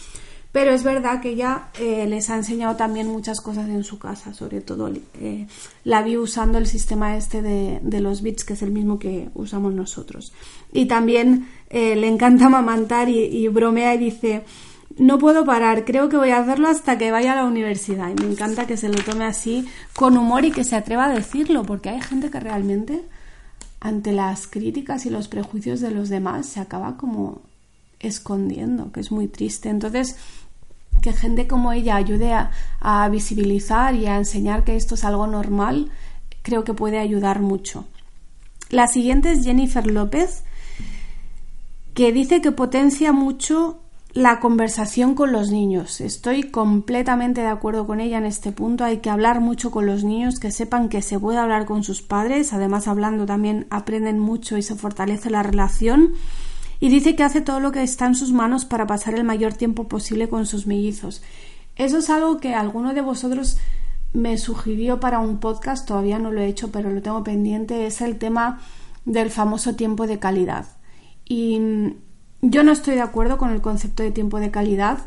pero 0.54 0.72
es 0.72 0.84
verdad 0.84 1.20
que 1.20 1.32
ella 1.32 1.70
eh, 1.78 2.06
les 2.08 2.30
ha 2.30 2.38
enseñado 2.38 2.78
también 2.78 3.08
muchas 3.08 3.42
cosas 3.42 3.68
en 3.68 3.84
su 3.84 4.00
casa 4.00 4.34
sobre 4.34 4.62
todo 4.62 4.90
eh, 5.20 5.48
la 5.84 6.02
vi 6.02 6.16
usando 6.16 6.58
el 6.58 6.68
sistema 6.68 7.18
este 7.18 7.42
de, 7.42 8.00
los 8.00 8.22
bits 8.22 8.46
que 8.46 8.54
es 8.54 8.62
el 8.62 8.72
mismo 8.72 9.00
que 9.00 9.30
usamos 9.34 9.74
nosotros 9.74 10.32
y 10.72 10.86
también 10.86 11.50
eh, 11.70 11.98
le 11.98 12.08
encanta 12.08 12.46
amamantar 12.46 13.10
y 13.10 13.48
bromea 13.50 13.96
y 13.96 13.98
dice 13.98 14.44
no 14.98 15.18
puedo 15.18 15.46
parar, 15.46 15.86
creo 15.86 16.10
que 16.10 16.18
voy 16.18 16.30
a 16.30 16.40
hacerlo 16.40 16.68
hasta 16.68 16.98
que 16.98 17.12
vaya 17.12 17.34
a 17.34 17.36
la 17.36 17.46
universidad. 17.46 18.10
Y 18.10 18.22
me 18.22 18.32
encanta 18.32 18.68
que 18.68 18.78
se 18.78 18.90
lo 18.90 19.04
tome 19.04 19.26
así, 19.26 19.68
con 19.96 20.18
humor 20.18 20.46
y 20.46 20.52
que 20.52 20.64
se 20.64 20.76
atreva 20.76 21.06
a 21.06 21.14
decirlo, 21.14 21.64
porque 21.64 21.90
hay 21.90 22.02
gente 22.02 22.30
que 22.30 22.40
realmente, 22.40 23.04
ante 23.80 24.12
las 24.12 24.48
críticas 24.48 25.06
y 25.06 25.10
los 25.10 25.28
prejuicios 25.28 25.82
de 25.82 25.92
los 25.92 26.10
demás, 26.10 26.46
se 26.46 26.60
acaba 26.60 26.98
como 26.98 27.42
escondiendo, 28.04 28.92
que 28.92 29.00
es 29.00 29.12
muy 29.12 29.28
triste. 29.28 29.70
Entonces, 29.70 30.18
que 31.02 31.14
gente 31.14 31.48
como 31.48 31.72
ella 31.72 31.96
ayude 31.96 32.34
a, 32.34 32.52
a 32.80 33.08
visibilizar 33.10 33.96
y 33.96 34.06
a 34.06 34.18
enseñar 34.18 34.64
que 34.64 34.76
esto 34.76 34.96
es 34.96 35.04
algo 35.04 35.28
normal, 35.28 35.92
creo 36.44 36.64
que 36.64 36.74
puede 36.74 37.00
ayudar 37.00 37.40
mucho. 37.40 37.86
La 38.70 38.88
siguiente 38.88 39.32
es 39.32 39.44
Jennifer 39.44 39.86
López, 39.86 40.44
que 41.94 42.12
dice 42.12 42.42
que 42.42 42.52
potencia 42.52 43.12
mucho 43.12 43.80
la 44.14 44.40
conversación 44.40 45.16
con 45.16 45.32
los 45.32 45.50
niños. 45.50 46.00
Estoy 46.00 46.44
completamente 46.44 47.42
de 47.42 47.48
acuerdo 47.48 47.88
con 47.88 48.00
ella 48.00 48.20
en 48.20 48.26
este 48.26 48.52
punto. 48.52 48.84
Hay 48.84 48.98
que 48.98 49.10
hablar 49.10 49.42
mucho 49.42 49.72
con 49.72 49.88
los 49.88 50.04
niños, 50.04 50.40
que 50.40 50.52
sepan 50.52 50.88
que 50.88 51.02
se 51.02 51.20
puede 51.20 51.40
hablar 51.40 51.66
con 51.66 51.84
sus 51.84 52.02
padres. 52.02 52.54
Además, 52.54 52.88
hablando 52.88 53.26
también 53.26 53.66
aprenden 53.72 54.20
mucho 54.20 54.58
y 54.58 54.62
se 54.62 54.76
fortalece 54.76 55.32
la 55.32 55.42
relación. 55.42 56.14
Y 56.84 56.90
dice 56.90 57.16
que 57.16 57.24
hace 57.24 57.40
todo 57.40 57.62
lo 57.62 57.72
que 57.72 57.82
está 57.82 58.08
en 58.08 58.14
sus 58.14 58.34
manos 58.34 58.66
para 58.66 58.86
pasar 58.86 59.14
el 59.14 59.24
mayor 59.24 59.54
tiempo 59.54 59.88
posible 59.88 60.28
con 60.28 60.46
sus 60.46 60.68
mellizos. 60.68 61.24
Eso 61.78 62.00
es 62.00 62.10
algo 62.10 62.42
que 62.42 62.56
alguno 62.56 62.94
de 62.94 63.00
vosotros 63.00 63.58
me 64.12 64.38
sugirió 64.38 65.00
para 65.00 65.20
un 65.20 65.40
podcast, 65.40 65.88
todavía 65.88 66.20
no 66.20 66.30
lo 66.30 66.42
he 66.42 66.48
hecho, 66.48 66.74
pero 66.74 66.90
lo 66.90 67.02
tengo 67.02 67.24
pendiente, 67.24 67.86
es 67.88 68.02
el 68.02 68.18
tema 68.18 68.60
del 69.06 69.30
famoso 69.30 69.76
tiempo 69.76 70.08
de 70.08 70.20
calidad. 70.20 70.66
Y 71.24 71.62
yo 72.42 72.64
no 72.64 72.74
estoy 72.74 72.96
de 72.96 73.02
acuerdo 73.02 73.38
con 73.38 73.52
el 73.52 73.62
concepto 73.62 74.04
de 74.04 74.12
tiempo 74.12 74.42
de 74.42 74.52
calidad. 74.52 74.98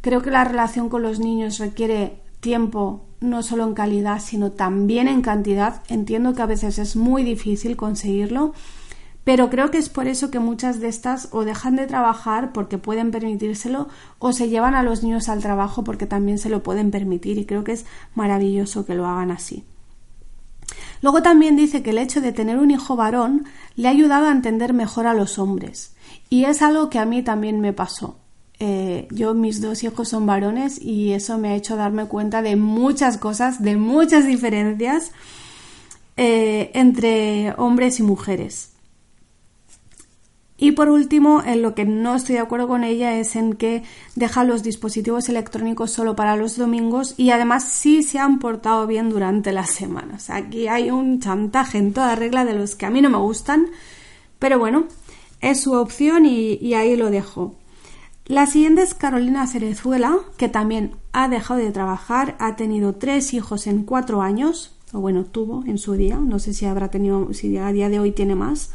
Creo 0.00 0.22
que 0.22 0.30
la 0.30 0.44
relación 0.44 0.88
con 0.88 1.02
los 1.02 1.20
niños 1.20 1.58
requiere 1.58 2.22
tiempo 2.40 3.04
no 3.20 3.42
solo 3.42 3.64
en 3.64 3.74
calidad, 3.74 4.22
sino 4.22 4.52
también 4.52 5.08
en 5.08 5.20
cantidad. 5.20 5.82
Entiendo 5.88 6.32
que 6.32 6.40
a 6.40 6.46
veces 6.46 6.78
es 6.78 6.96
muy 6.96 7.22
difícil 7.22 7.76
conseguirlo, 7.76 8.54
pero 9.28 9.50
creo 9.50 9.70
que 9.70 9.76
es 9.76 9.90
por 9.90 10.08
eso 10.08 10.30
que 10.30 10.38
muchas 10.38 10.80
de 10.80 10.88
estas 10.88 11.28
o 11.32 11.44
dejan 11.44 11.76
de 11.76 11.86
trabajar 11.86 12.50
porque 12.54 12.78
pueden 12.78 13.10
permitírselo 13.10 13.88
o 14.18 14.32
se 14.32 14.48
llevan 14.48 14.74
a 14.74 14.82
los 14.82 15.02
niños 15.02 15.28
al 15.28 15.42
trabajo 15.42 15.84
porque 15.84 16.06
también 16.06 16.38
se 16.38 16.48
lo 16.48 16.62
pueden 16.62 16.90
permitir 16.90 17.36
y 17.36 17.44
creo 17.44 17.62
que 17.62 17.72
es 17.72 17.84
maravilloso 18.14 18.86
que 18.86 18.94
lo 18.94 19.04
hagan 19.04 19.30
así. 19.30 19.64
Luego 21.02 21.20
también 21.20 21.56
dice 21.56 21.82
que 21.82 21.90
el 21.90 21.98
hecho 21.98 22.22
de 22.22 22.32
tener 22.32 22.56
un 22.56 22.70
hijo 22.70 22.96
varón 22.96 23.44
le 23.76 23.88
ha 23.88 23.90
ayudado 23.90 24.28
a 24.28 24.32
entender 24.32 24.72
mejor 24.72 25.06
a 25.06 25.12
los 25.12 25.38
hombres. 25.38 25.94
Y 26.30 26.46
es 26.46 26.62
algo 26.62 26.88
que 26.88 26.98
a 26.98 27.04
mí 27.04 27.22
también 27.22 27.60
me 27.60 27.74
pasó. 27.74 28.16
eh, 28.60 29.08
yo 29.10 29.34
mis 29.34 29.60
dos 29.60 29.84
hijos 29.84 30.08
son 30.08 30.24
varones 30.24 30.80
y 30.80 31.12
eso 31.12 31.36
me 31.36 31.50
ha 31.50 31.54
hecho 31.54 31.76
darme 31.76 32.06
cuenta 32.06 32.40
de 32.40 32.56
muchas 32.56 33.18
cosas, 33.18 33.60
de 33.60 33.76
muchas 33.76 34.26
diferencias 34.26 35.12
eh, 36.16 36.70
entre 36.72 37.52
hombres 37.58 38.00
y 38.00 38.04
mujeres. 38.04 38.77
Y 40.60 40.72
por 40.72 40.88
último, 40.88 41.42
en 41.46 41.62
lo 41.62 41.74
que 41.76 41.84
no 41.84 42.16
estoy 42.16 42.34
de 42.34 42.40
acuerdo 42.40 42.66
con 42.66 42.82
ella 42.82 43.16
es 43.16 43.36
en 43.36 43.52
que 43.52 43.84
deja 44.16 44.42
los 44.42 44.64
dispositivos 44.64 45.28
electrónicos 45.28 45.92
solo 45.92 46.16
para 46.16 46.36
los 46.36 46.56
domingos 46.56 47.14
y 47.16 47.30
además 47.30 47.64
sí 47.64 48.02
se 48.02 48.18
han 48.18 48.40
portado 48.40 48.86
bien 48.88 49.08
durante 49.08 49.52
las 49.52 49.70
semanas. 49.70 50.30
Aquí 50.30 50.66
hay 50.66 50.90
un 50.90 51.20
chantaje 51.20 51.78
en 51.78 51.92
toda 51.92 52.16
regla 52.16 52.44
de 52.44 52.54
los 52.54 52.74
que 52.74 52.86
a 52.86 52.90
mí 52.90 53.00
no 53.00 53.08
me 53.08 53.18
gustan, 53.18 53.66
pero 54.40 54.58
bueno, 54.58 54.86
es 55.40 55.60
su 55.60 55.74
opción 55.74 56.26
y 56.26 56.74
ahí 56.74 56.96
lo 56.96 57.10
dejo. 57.10 57.54
La 58.28 58.46
siguiente 58.46 58.82
es 58.82 58.92
Carolina 58.92 59.46
Cerezuela, 59.46 60.18
que 60.36 60.50
también 60.50 60.96
ha 61.12 61.28
dejado 61.28 61.60
de 61.60 61.72
trabajar, 61.72 62.36
ha 62.38 62.56
tenido 62.56 62.94
tres 62.94 63.32
hijos 63.32 63.66
en 63.66 63.84
cuatro 63.84 64.20
años, 64.20 64.76
o 64.92 65.00
bueno, 65.00 65.24
tuvo 65.24 65.64
en 65.66 65.78
su 65.78 65.94
día, 65.94 66.16
no 66.16 66.38
sé 66.38 66.52
si 66.52 66.66
habrá 66.66 66.90
tenido, 66.90 67.32
si 67.32 67.56
a 67.56 67.72
día 67.72 67.88
de 67.88 68.00
hoy 68.00 68.12
tiene 68.12 68.34
más, 68.34 68.70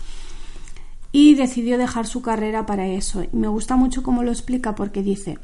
y 1.13 1.35
decidió 1.35 1.77
dejar 1.77 2.07
su 2.07 2.21
carrera 2.21 2.65
para 2.65 2.87
eso. 2.87 3.23
Y 3.23 3.29
me 3.31 3.47
gusta 3.47 3.77
mucho 3.77 4.03
cómo 4.03 4.23
lo 4.23 4.31
explica 4.31 4.75
porque 4.75 5.03
dice, 5.03 5.37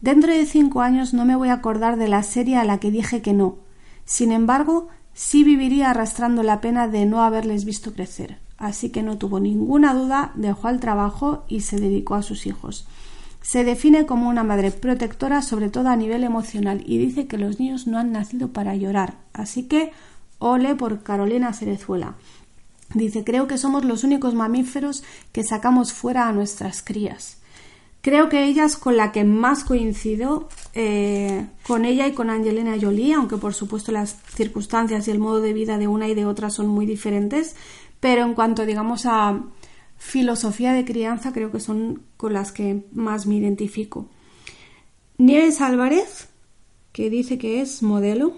dentro 0.00 0.32
de 0.32 0.46
cinco 0.46 0.80
años 0.80 1.14
no 1.14 1.24
me 1.24 1.36
voy 1.36 1.50
a 1.50 1.54
acordar 1.54 1.96
de 1.96 2.08
la 2.08 2.24
serie 2.24 2.56
a 2.56 2.64
la 2.64 2.78
que 2.78 2.90
dije 2.90 3.22
que 3.22 3.34
no. 3.34 3.58
Sin 4.04 4.32
embargo, 4.32 4.88
sí 5.12 5.44
viviría 5.44 5.90
arrastrando 5.90 6.42
la 6.42 6.60
pena 6.60 6.88
de 6.88 7.04
no 7.04 7.22
haberles 7.22 7.64
visto 7.64 7.92
crecer. 7.92 8.38
Así 8.56 8.90
que 8.90 9.02
no 9.02 9.18
tuvo 9.18 9.40
ninguna 9.40 9.94
duda, 9.94 10.32
dejó 10.34 10.70
el 10.70 10.80
trabajo 10.80 11.44
y 11.48 11.60
se 11.60 11.78
dedicó 11.78 12.14
a 12.14 12.22
sus 12.22 12.46
hijos. 12.46 12.86
Se 13.42 13.62
define 13.62 14.06
como 14.06 14.28
una 14.28 14.42
madre 14.42 14.70
protectora, 14.70 15.42
sobre 15.42 15.68
todo 15.68 15.88
a 15.88 15.96
nivel 15.96 16.24
emocional, 16.24 16.82
y 16.86 16.98
dice 16.98 17.26
que 17.26 17.38
los 17.38 17.58
niños 17.58 17.86
no 17.86 17.98
han 17.98 18.12
nacido 18.12 18.52
para 18.52 18.74
llorar. 18.74 19.16
Así 19.32 19.64
que 19.64 19.92
ole 20.38 20.74
por 20.74 21.02
Carolina 21.02 21.52
Cerezuela. 21.52 22.16
Dice, 22.94 23.22
creo 23.22 23.46
que 23.46 23.58
somos 23.58 23.84
los 23.84 24.02
únicos 24.02 24.34
mamíferos 24.34 25.04
que 25.32 25.44
sacamos 25.44 25.92
fuera 25.92 26.28
a 26.28 26.32
nuestras 26.32 26.82
crías. 26.82 27.38
Creo 28.02 28.30
que 28.30 28.44
ella 28.44 28.64
es 28.64 28.76
con 28.76 28.96
la 28.96 29.12
que 29.12 29.24
más 29.24 29.62
coincido, 29.62 30.48
eh, 30.72 31.46
con 31.66 31.84
ella 31.84 32.06
y 32.06 32.12
con 32.12 32.30
Angelina 32.30 32.76
Jolie, 32.80 33.12
aunque 33.12 33.36
por 33.36 33.52
supuesto 33.52 33.92
las 33.92 34.16
circunstancias 34.34 35.06
y 35.06 35.10
el 35.10 35.18
modo 35.18 35.40
de 35.40 35.52
vida 35.52 35.76
de 35.76 35.86
una 35.86 36.08
y 36.08 36.14
de 36.14 36.24
otra 36.24 36.48
son 36.48 36.66
muy 36.66 36.86
diferentes, 36.86 37.56
pero 38.00 38.24
en 38.24 38.32
cuanto 38.32 38.64
digamos 38.64 39.04
a 39.04 39.42
filosofía 39.98 40.72
de 40.72 40.86
crianza 40.86 41.32
creo 41.34 41.52
que 41.52 41.60
son 41.60 42.02
con 42.16 42.32
las 42.32 42.52
que 42.52 42.86
más 42.92 43.26
me 43.26 43.36
identifico. 43.36 44.08
Nieves 45.18 45.60
Álvarez, 45.60 46.30
que 46.92 47.10
dice 47.10 47.36
que 47.36 47.60
es 47.60 47.82
modelo. 47.82 48.32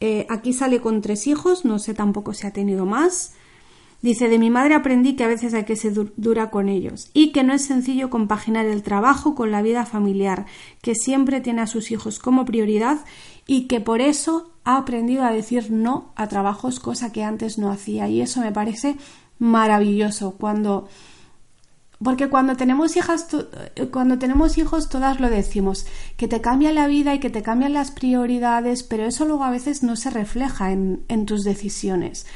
Eh, 0.00 0.26
aquí 0.28 0.52
sale 0.52 0.80
con 0.80 1.02
tres 1.02 1.28
hijos, 1.28 1.64
no 1.64 1.78
sé 1.78 1.94
tampoco 1.94 2.34
si 2.34 2.48
ha 2.48 2.52
tenido 2.52 2.84
más. 2.84 3.35
Dice, 4.06 4.28
de 4.28 4.38
mi 4.38 4.50
madre 4.50 4.76
aprendí 4.76 5.16
que 5.16 5.24
a 5.24 5.26
veces 5.26 5.52
hay 5.52 5.64
que 5.64 5.74
ser 5.74 5.92
dura 6.14 6.48
con 6.50 6.68
ellos 6.68 7.10
y 7.12 7.32
que 7.32 7.42
no 7.42 7.52
es 7.52 7.64
sencillo 7.64 8.08
compaginar 8.08 8.64
el 8.64 8.84
trabajo 8.84 9.34
con 9.34 9.50
la 9.50 9.62
vida 9.62 9.84
familiar, 9.84 10.46
que 10.80 10.94
siempre 10.94 11.40
tiene 11.40 11.62
a 11.62 11.66
sus 11.66 11.90
hijos 11.90 12.20
como 12.20 12.44
prioridad 12.44 12.98
y 13.48 13.66
que 13.66 13.80
por 13.80 14.00
eso 14.00 14.52
ha 14.62 14.76
aprendido 14.76 15.24
a 15.24 15.32
decir 15.32 15.72
no 15.72 16.12
a 16.14 16.28
trabajos, 16.28 16.78
cosa 16.78 17.10
que 17.10 17.24
antes 17.24 17.58
no 17.58 17.68
hacía. 17.68 18.08
Y 18.08 18.20
eso 18.20 18.40
me 18.40 18.52
parece 18.52 18.94
maravilloso 19.40 20.36
cuando 20.38 20.86
porque 22.00 22.28
cuando 22.28 22.56
tenemos 22.56 22.96
hijas 22.96 23.26
cuando 23.90 24.18
tenemos 24.18 24.56
hijos 24.56 24.88
todas 24.88 25.18
lo 25.18 25.30
decimos 25.30 25.84
que 26.16 26.28
te 26.28 26.40
cambia 26.40 26.70
la 26.70 26.86
vida 26.86 27.12
y 27.14 27.18
que 27.18 27.30
te 27.30 27.42
cambian 27.42 27.72
las 27.72 27.90
prioridades 27.90 28.82
pero 28.82 29.04
eso 29.04 29.24
luego 29.24 29.44
a 29.44 29.50
veces 29.50 29.82
no 29.82 29.96
se 29.96 30.10
refleja 30.10 30.72
en, 30.72 31.04
en 31.08 31.24
tus 31.26 31.42
decisiones 31.42 32.26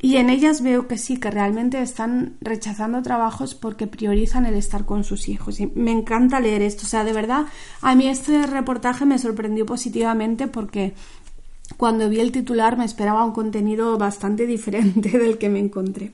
y 0.00 0.16
en 0.16 0.30
ellas 0.30 0.62
veo 0.62 0.86
que 0.86 0.96
sí, 0.96 1.16
que 1.16 1.30
realmente 1.30 1.82
están 1.82 2.36
rechazando 2.40 3.02
trabajos 3.02 3.56
porque 3.56 3.88
priorizan 3.88 4.46
el 4.46 4.54
estar 4.54 4.84
con 4.84 5.02
sus 5.02 5.28
hijos. 5.28 5.58
Y 5.58 5.66
me 5.74 5.90
encanta 5.90 6.38
leer 6.38 6.62
esto. 6.62 6.84
O 6.84 6.88
sea, 6.88 7.02
de 7.02 7.12
verdad, 7.12 7.46
a 7.80 7.94
mí 7.96 8.06
este 8.06 8.46
reportaje 8.46 9.06
me 9.06 9.18
sorprendió 9.18 9.66
positivamente 9.66 10.46
porque 10.46 10.94
cuando 11.76 12.08
vi 12.08 12.20
el 12.20 12.30
titular 12.30 12.78
me 12.78 12.84
esperaba 12.84 13.24
un 13.24 13.32
contenido 13.32 13.98
bastante 13.98 14.46
diferente 14.46 15.18
del 15.18 15.36
que 15.36 15.48
me 15.48 15.58
encontré. 15.58 16.12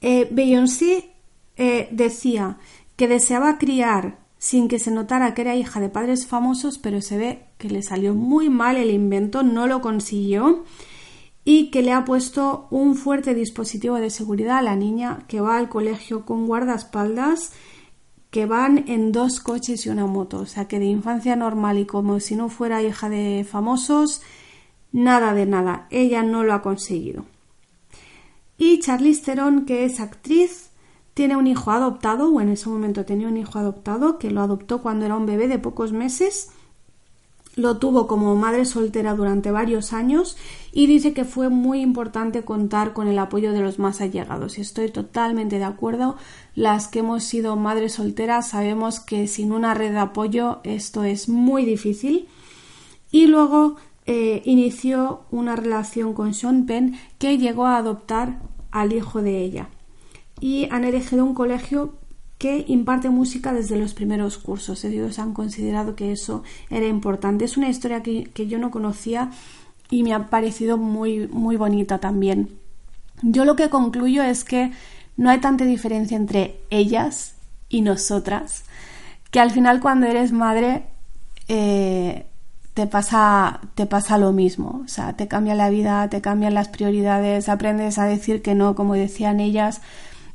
Eh, 0.00 0.28
Beyoncé 0.30 1.10
eh, 1.56 1.88
decía 1.90 2.56
que 2.96 3.06
deseaba 3.06 3.58
criar 3.58 4.18
sin 4.38 4.66
que 4.66 4.78
se 4.78 4.90
notara 4.90 5.34
que 5.34 5.42
era 5.42 5.54
hija 5.54 5.78
de 5.78 5.90
padres 5.90 6.26
famosos, 6.26 6.78
pero 6.78 7.02
se 7.02 7.18
ve 7.18 7.42
que 7.58 7.68
le 7.68 7.82
salió 7.82 8.14
muy 8.14 8.48
mal 8.48 8.76
el 8.76 8.90
invento, 8.90 9.42
no 9.42 9.66
lo 9.66 9.82
consiguió 9.82 10.64
y 11.44 11.70
que 11.70 11.82
le 11.82 11.92
ha 11.92 12.04
puesto 12.04 12.68
un 12.70 12.94
fuerte 12.94 13.34
dispositivo 13.34 13.96
de 13.96 14.10
seguridad 14.10 14.58
a 14.58 14.62
la 14.62 14.76
niña 14.76 15.24
que 15.28 15.40
va 15.40 15.56
al 15.56 15.68
colegio 15.68 16.24
con 16.24 16.46
guardaespaldas 16.46 17.52
que 18.30 18.46
van 18.46 18.84
en 18.88 19.12
dos 19.12 19.40
coches 19.40 19.84
y 19.84 19.90
una 19.90 20.06
moto, 20.06 20.38
o 20.38 20.46
sea 20.46 20.66
que 20.66 20.78
de 20.78 20.86
infancia 20.86 21.36
normal 21.36 21.78
y 21.78 21.84
como 21.84 22.18
si 22.18 22.34
no 22.34 22.48
fuera 22.48 22.82
hija 22.82 23.10
de 23.10 23.46
famosos, 23.48 24.22
nada 24.90 25.34
de 25.34 25.44
nada, 25.44 25.86
ella 25.90 26.22
no 26.22 26.42
lo 26.42 26.54
ha 26.54 26.62
conseguido. 26.62 27.26
Y 28.56 28.78
Charlize 28.78 29.22
Theron, 29.22 29.66
que 29.66 29.84
es 29.84 30.00
actriz, 30.00 30.70
tiene 31.12 31.36
un 31.36 31.46
hijo 31.46 31.72
adoptado, 31.72 32.32
o 32.32 32.40
en 32.40 32.48
ese 32.48 32.70
momento 32.70 33.04
tenía 33.04 33.28
un 33.28 33.36
hijo 33.36 33.58
adoptado, 33.58 34.18
que 34.18 34.30
lo 34.30 34.40
adoptó 34.40 34.80
cuando 34.80 35.04
era 35.04 35.16
un 35.16 35.26
bebé 35.26 35.46
de 35.46 35.58
pocos 35.58 35.92
meses. 35.92 36.52
Lo 37.54 37.76
tuvo 37.76 38.06
como 38.06 38.34
madre 38.34 38.64
soltera 38.64 39.14
durante 39.14 39.50
varios 39.50 39.92
años 39.92 40.38
y 40.72 40.86
dice 40.86 41.12
que 41.12 41.26
fue 41.26 41.50
muy 41.50 41.82
importante 41.82 42.44
contar 42.44 42.94
con 42.94 43.08
el 43.08 43.18
apoyo 43.18 43.52
de 43.52 43.60
los 43.60 43.78
más 43.78 44.00
allegados. 44.00 44.56
Estoy 44.58 44.90
totalmente 44.90 45.58
de 45.58 45.64
acuerdo. 45.64 46.16
Las 46.54 46.88
que 46.88 47.00
hemos 47.00 47.24
sido 47.24 47.56
madres 47.56 47.94
solteras 47.94 48.48
sabemos 48.48 49.00
que 49.00 49.26
sin 49.26 49.52
una 49.52 49.74
red 49.74 49.92
de 49.92 49.98
apoyo 49.98 50.60
esto 50.64 51.04
es 51.04 51.28
muy 51.28 51.66
difícil. 51.66 52.26
Y 53.10 53.26
luego 53.26 53.76
eh, 54.06 54.40
inició 54.46 55.20
una 55.30 55.54
relación 55.54 56.14
con 56.14 56.32
Sean 56.32 56.64
Penn 56.64 56.98
que 57.18 57.36
llegó 57.36 57.66
a 57.66 57.76
adoptar 57.76 58.40
al 58.70 58.94
hijo 58.94 59.20
de 59.20 59.42
ella. 59.42 59.68
Y 60.40 60.68
han 60.70 60.84
elegido 60.84 61.22
un 61.22 61.34
colegio 61.34 61.92
que 62.42 62.64
imparte 62.66 63.08
música 63.08 63.52
desde 63.52 63.76
los 63.76 63.94
primeros 63.94 64.36
cursos. 64.36 64.84
Ellos 64.84 65.20
han 65.20 65.32
considerado 65.32 65.94
que 65.94 66.10
eso 66.10 66.42
era 66.70 66.88
importante. 66.88 67.44
Es 67.44 67.56
una 67.56 67.68
historia 67.68 68.02
que, 68.02 68.24
que 68.24 68.48
yo 68.48 68.58
no 68.58 68.72
conocía 68.72 69.30
y 69.90 70.02
me 70.02 70.12
ha 70.12 70.26
parecido 70.26 70.76
muy, 70.76 71.28
muy 71.28 71.54
bonita 71.54 71.98
también. 71.98 72.48
Yo 73.22 73.44
lo 73.44 73.54
que 73.54 73.70
concluyo 73.70 74.24
es 74.24 74.42
que 74.42 74.72
no 75.16 75.30
hay 75.30 75.38
tanta 75.38 75.64
diferencia 75.64 76.16
entre 76.16 76.58
ellas 76.70 77.36
y 77.68 77.82
nosotras, 77.82 78.64
que 79.30 79.38
al 79.38 79.52
final 79.52 79.78
cuando 79.78 80.08
eres 80.08 80.32
madre 80.32 80.86
eh, 81.46 82.26
te 82.74 82.88
pasa, 82.88 83.60
te 83.76 83.86
pasa 83.86 84.18
lo 84.18 84.32
mismo. 84.32 84.82
O 84.84 84.88
sea, 84.88 85.12
te 85.12 85.28
cambia 85.28 85.54
la 85.54 85.70
vida, 85.70 86.08
te 86.08 86.20
cambian 86.20 86.54
las 86.54 86.66
prioridades, 86.66 87.48
aprendes 87.48 87.98
a 87.98 88.06
decir 88.06 88.42
que 88.42 88.56
no, 88.56 88.74
como 88.74 88.94
decían 88.94 89.38
ellas, 89.38 89.80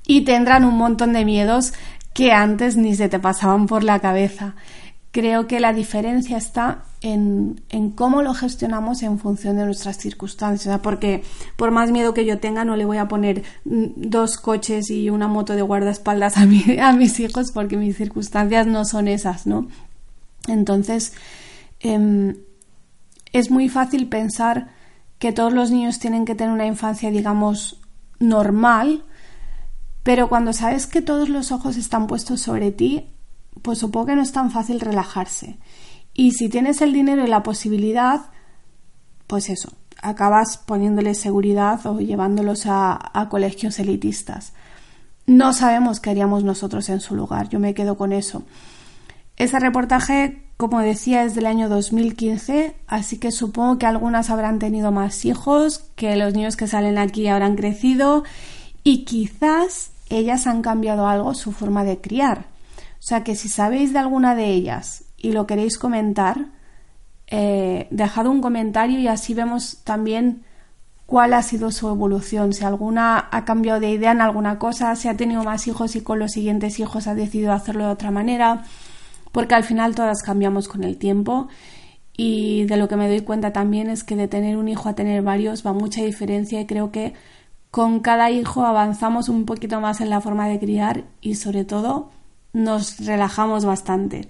y 0.07 0.21
tendrán 0.21 0.63
un 0.63 0.77
montón 0.77 1.13
de 1.13 1.25
miedos 1.25 1.73
que 2.17 2.31
antes 2.31 2.75
ni 2.75 2.95
se 2.95 3.09
te 3.09 3.19
pasaban 3.19 3.67
por 3.67 3.83
la 3.83 3.99
cabeza. 3.99 4.55
Creo 5.11 5.45
que 5.45 5.59
la 5.59 5.71
diferencia 5.71 6.37
está 6.37 6.83
en, 7.01 7.61
en, 7.69 7.91
cómo 7.91 8.23
lo 8.23 8.33
gestionamos 8.33 9.03
en 9.03 9.19
función 9.19 9.57
de 9.57 9.65
nuestras 9.65 9.97
circunstancias, 9.97 10.79
porque 10.79 11.23
por 11.57 11.69
más 11.69 11.91
miedo 11.91 12.15
que 12.15 12.25
yo 12.25 12.39
tenga 12.39 12.65
no 12.65 12.75
le 12.75 12.85
voy 12.85 12.97
a 12.97 13.07
poner 13.07 13.43
mm, 13.65 13.85
dos 13.95 14.37
coches 14.37 14.89
y 14.89 15.11
una 15.11 15.27
moto 15.27 15.53
de 15.53 15.61
guardaespaldas 15.61 16.37
a, 16.37 16.41
a 16.41 16.93
mis 16.93 17.19
hijos 17.19 17.51
porque 17.53 17.77
mis 17.77 17.97
circunstancias 17.97 18.65
no 18.65 18.83
son 18.83 19.07
esas, 19.07 19.45
¿no? 19.45 19.67
Entonces, 20.47 21.13
Em, 21.79 22.35
es 23.33 23.51
muy 23.51 23.69
fácil 23.69 24.07
pensar 24.07 24.69
que 25.19 25.31
todos 25.31 25.53
los 25.53 25.71
niños 25.71 25.99
tienen 25.99 26.25
que 26.25 26.35
tener 26.35 26.53
una 26.53 26.65
infancia, 26.65 27.11
digamos, 27.11 27.81
normal, 28.19 29.03
pero 30.07 30.29
cuando 30.29 30.53
sabes 30.53 30.87
que 30.87 31.01
todos 31.01 31.27
los 31.27 31.51
ojos 31.51 31.75
están 31.75 32.07
puestos 32.07 32.39
sobre 32.39 32.71
ti, 32.71 33.09
pues 33.61 33.79
supongo 33.79 34.05
que 34.05 34.15
no 34.15 34.21
es 34.21 34.31
tan 34.31 34.51
fácil 34.51 34.79
relajarse. 34.79 35.57
Y 36.13 36.31
si 36.31 36.47
tienes 36.47 36.81
el 36.81 36.93
dinero 36.93 37.25
y 37.25 37.27
la 37.27 37.43
posibilidad, 37.43 38.21
pues 39.27 39.49
eso, 39.49 39.73
acabas 40.01 40.59
poniéndoles 40.59 41.19
seguridad 41.19 41.85
o 41.85 41.99
llevándolos 41.99 42.67
a, 42.67 43.27
colegios 43.29 43.79
elitistas. 43.79 44.53
No 45.25 45.51
sabemos 45.51 45.99
qué 45.99 46.11
haríamos 46.11 46.45
nosotros 46.45 46.87
en 46.87 47.01
su 47.01 47.13
lugar, 47.13 47.49
yo 47.49 47.59
me 47.59 47.73
quedo 47.73 47.97
con 47.97 48.13
eso. 48.13 48.43
Ese 49.35 49.59
reportaje 49.59 50.41
como 50.55 50.79
decía, 50.79 51.25
es 51.25 51.35
del 51.35 51.47
año 51.47 51.67
2015, 51.67 52.77
así 52.87 53.17
que 53.17 53.33
supongo 53.33 53.77
que 53.77 53.85
algunas 53.85 54.29
habrán 54.29 54.57
tenido 54.57 54.93
más 54.93 55.25
hijos, 55.25 55.79
que 55.97 56.15
los 56.15 56.33
niños 56.33 56.55
que 56.55 56.65
salen 56.65 56.97
aquí 56.97 57.27
habrán 57.27 57.57
crecido 57.57 58.23
y 58.85 59.03
quizás 59.03 59.91
ellas 60.09 60.47
han 60.47 60.61
cambiado 60.61 61.07
algo 61.07 61.33
su 61.33 61.51
forma 61.51 61.83
de 61.83 61.99
criar. 61.99 62.45
O 62.99 63.01
sea 63.07 63.23
que 63.23 63.35
si 63.35 63.49
sabéis 63.49 63.93
de 63.93 63.99
alguna 63.99 64.35
de 64.35 64.47
ellas 64.47 65.05
y 65.17 65.31
lo 65.31 65.47
queréis 65.47 65.77
comentar, 65.77 66.47
eh, 67.27 67.87
dejad 67.91 68.27
un 68.27 68.41
comentario 68.41 68.99
y 68.99 69.07
así 69.07 69.33
vemos 69.33 69.83
también 69.83 70.43
cuál 71.05 71.33
ha 71.33 71.41
sido 71.41 71.71
su 71.71 71.87
evolución, 71.87 72.53
si 72.53 72.65
alguna 72.65 73.29
ha 73.31 73.45
cambiado 73.45 73.79
de 73.79 73.91
idea 73.91 74.11
en 74.11 74.21
alguna 74.21 74.59
cosa, 74.59 74.95
si 74.95 75.07
ha 75.07 75.15
tenido 75.15 75.43
más 75.43 75.67
hijos 75.67 75.95
y 75.95 76.01
con 76.01 76.19
los 76.19 76.31
siguientes 76.33 76.79
hijos 76.79 77.07
ha 77.07 77.15
decidido 77.15 77.53
hacerlo 77.53 77.85
de 77.85 77.91
otra 77.91 78.11
manera, 78.11 78.63
porque 79.31 79.55
al 79.55 79.63
final 79.63 79.95
todas 79.95 80.21
cambiamos 80.21 80.67
con 80.67 80.83
el 80.83 80.97
tiempo 80.97 81.47
y 82.17 82.65
de 82.65 82.77
lo 82.77 82.87
que 82.87 82.97
me 82.97 83.07
doy 83.07 83.21
cuenta 83.21 83.53
también 83.53 83.89
es 83.89 84.03
que 84.03 84.15
de 84.15 84.27
tener 84.27 84.57
un 84.57 84.67
hijo 84.67 84.89
a 84.89 84.95
tener 84.95 85.21
varios 85.21 85.65
va 85.65 85.71
mucha 85.71 86.01
diferencia 86.03 86.59
y 86.59 86.65
creo 86.65 86.91
que 86.91 87.13
con 87.71 87.99
cada 87.99 88.31
hijo 88.31 88.65
avanzamos 88.65 89.29
un 89.29 89.45
poquito 89.45 89.81
más 89.81 90.01
en 90.01 90.09
la 90.09 90.21
forma 90.21 90.47
de 90.47 90.59
criar 90.59 91.03
y 91.21 91.35
sobre 91.35 91.65
todo 91.65 92.09
nos 92.53 93.05
relajamos 93.05 93.65
bastante. 93.65 94.29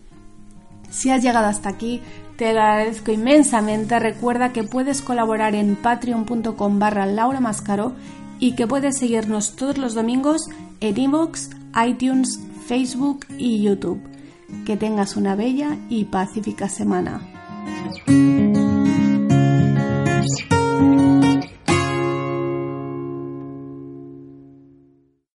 Si 0.89 1.10
has 1.10 1.21
llegado 1.21 1.47
hasta 1.47 1.69
aquí, 1.69 2.02
te 2.38 2.54
lo 2.54 2.62
agradezco 2.62 3.12
inmensamente. 3.12 4.00
Recuerda 4.00 4.54
que 4.54 4.63
puedes 4.63 5.02
colaborar 5.02 5.56
en 5.56 5.76
patreon.com 5.76 6.80
barra 6.80 7.06
Laura 7.06 7.39
Mascaro 7.39 7.93
y 8.39 8.54
que 8.54 8.67
puedes 8.67 8.97
seguirnos 8.97 9.56
todos 9.56 9.78
los 9.78 9.93
domingos 9.93 10.50
en 10.80 10.97
iVoox, 10.97 11.50
iTunes, 11.86 12.39
Facebook 12.67 13.26
y 13.38 13.62
YouTube. 13.63 14.02
Que 14.65 14.78
tengas 14.78 15.17
una 15.17 15.36
bella 15.36 15.78
y 15.89 16.06
pacífica 16.06 16.69
semana. 16.69 17.21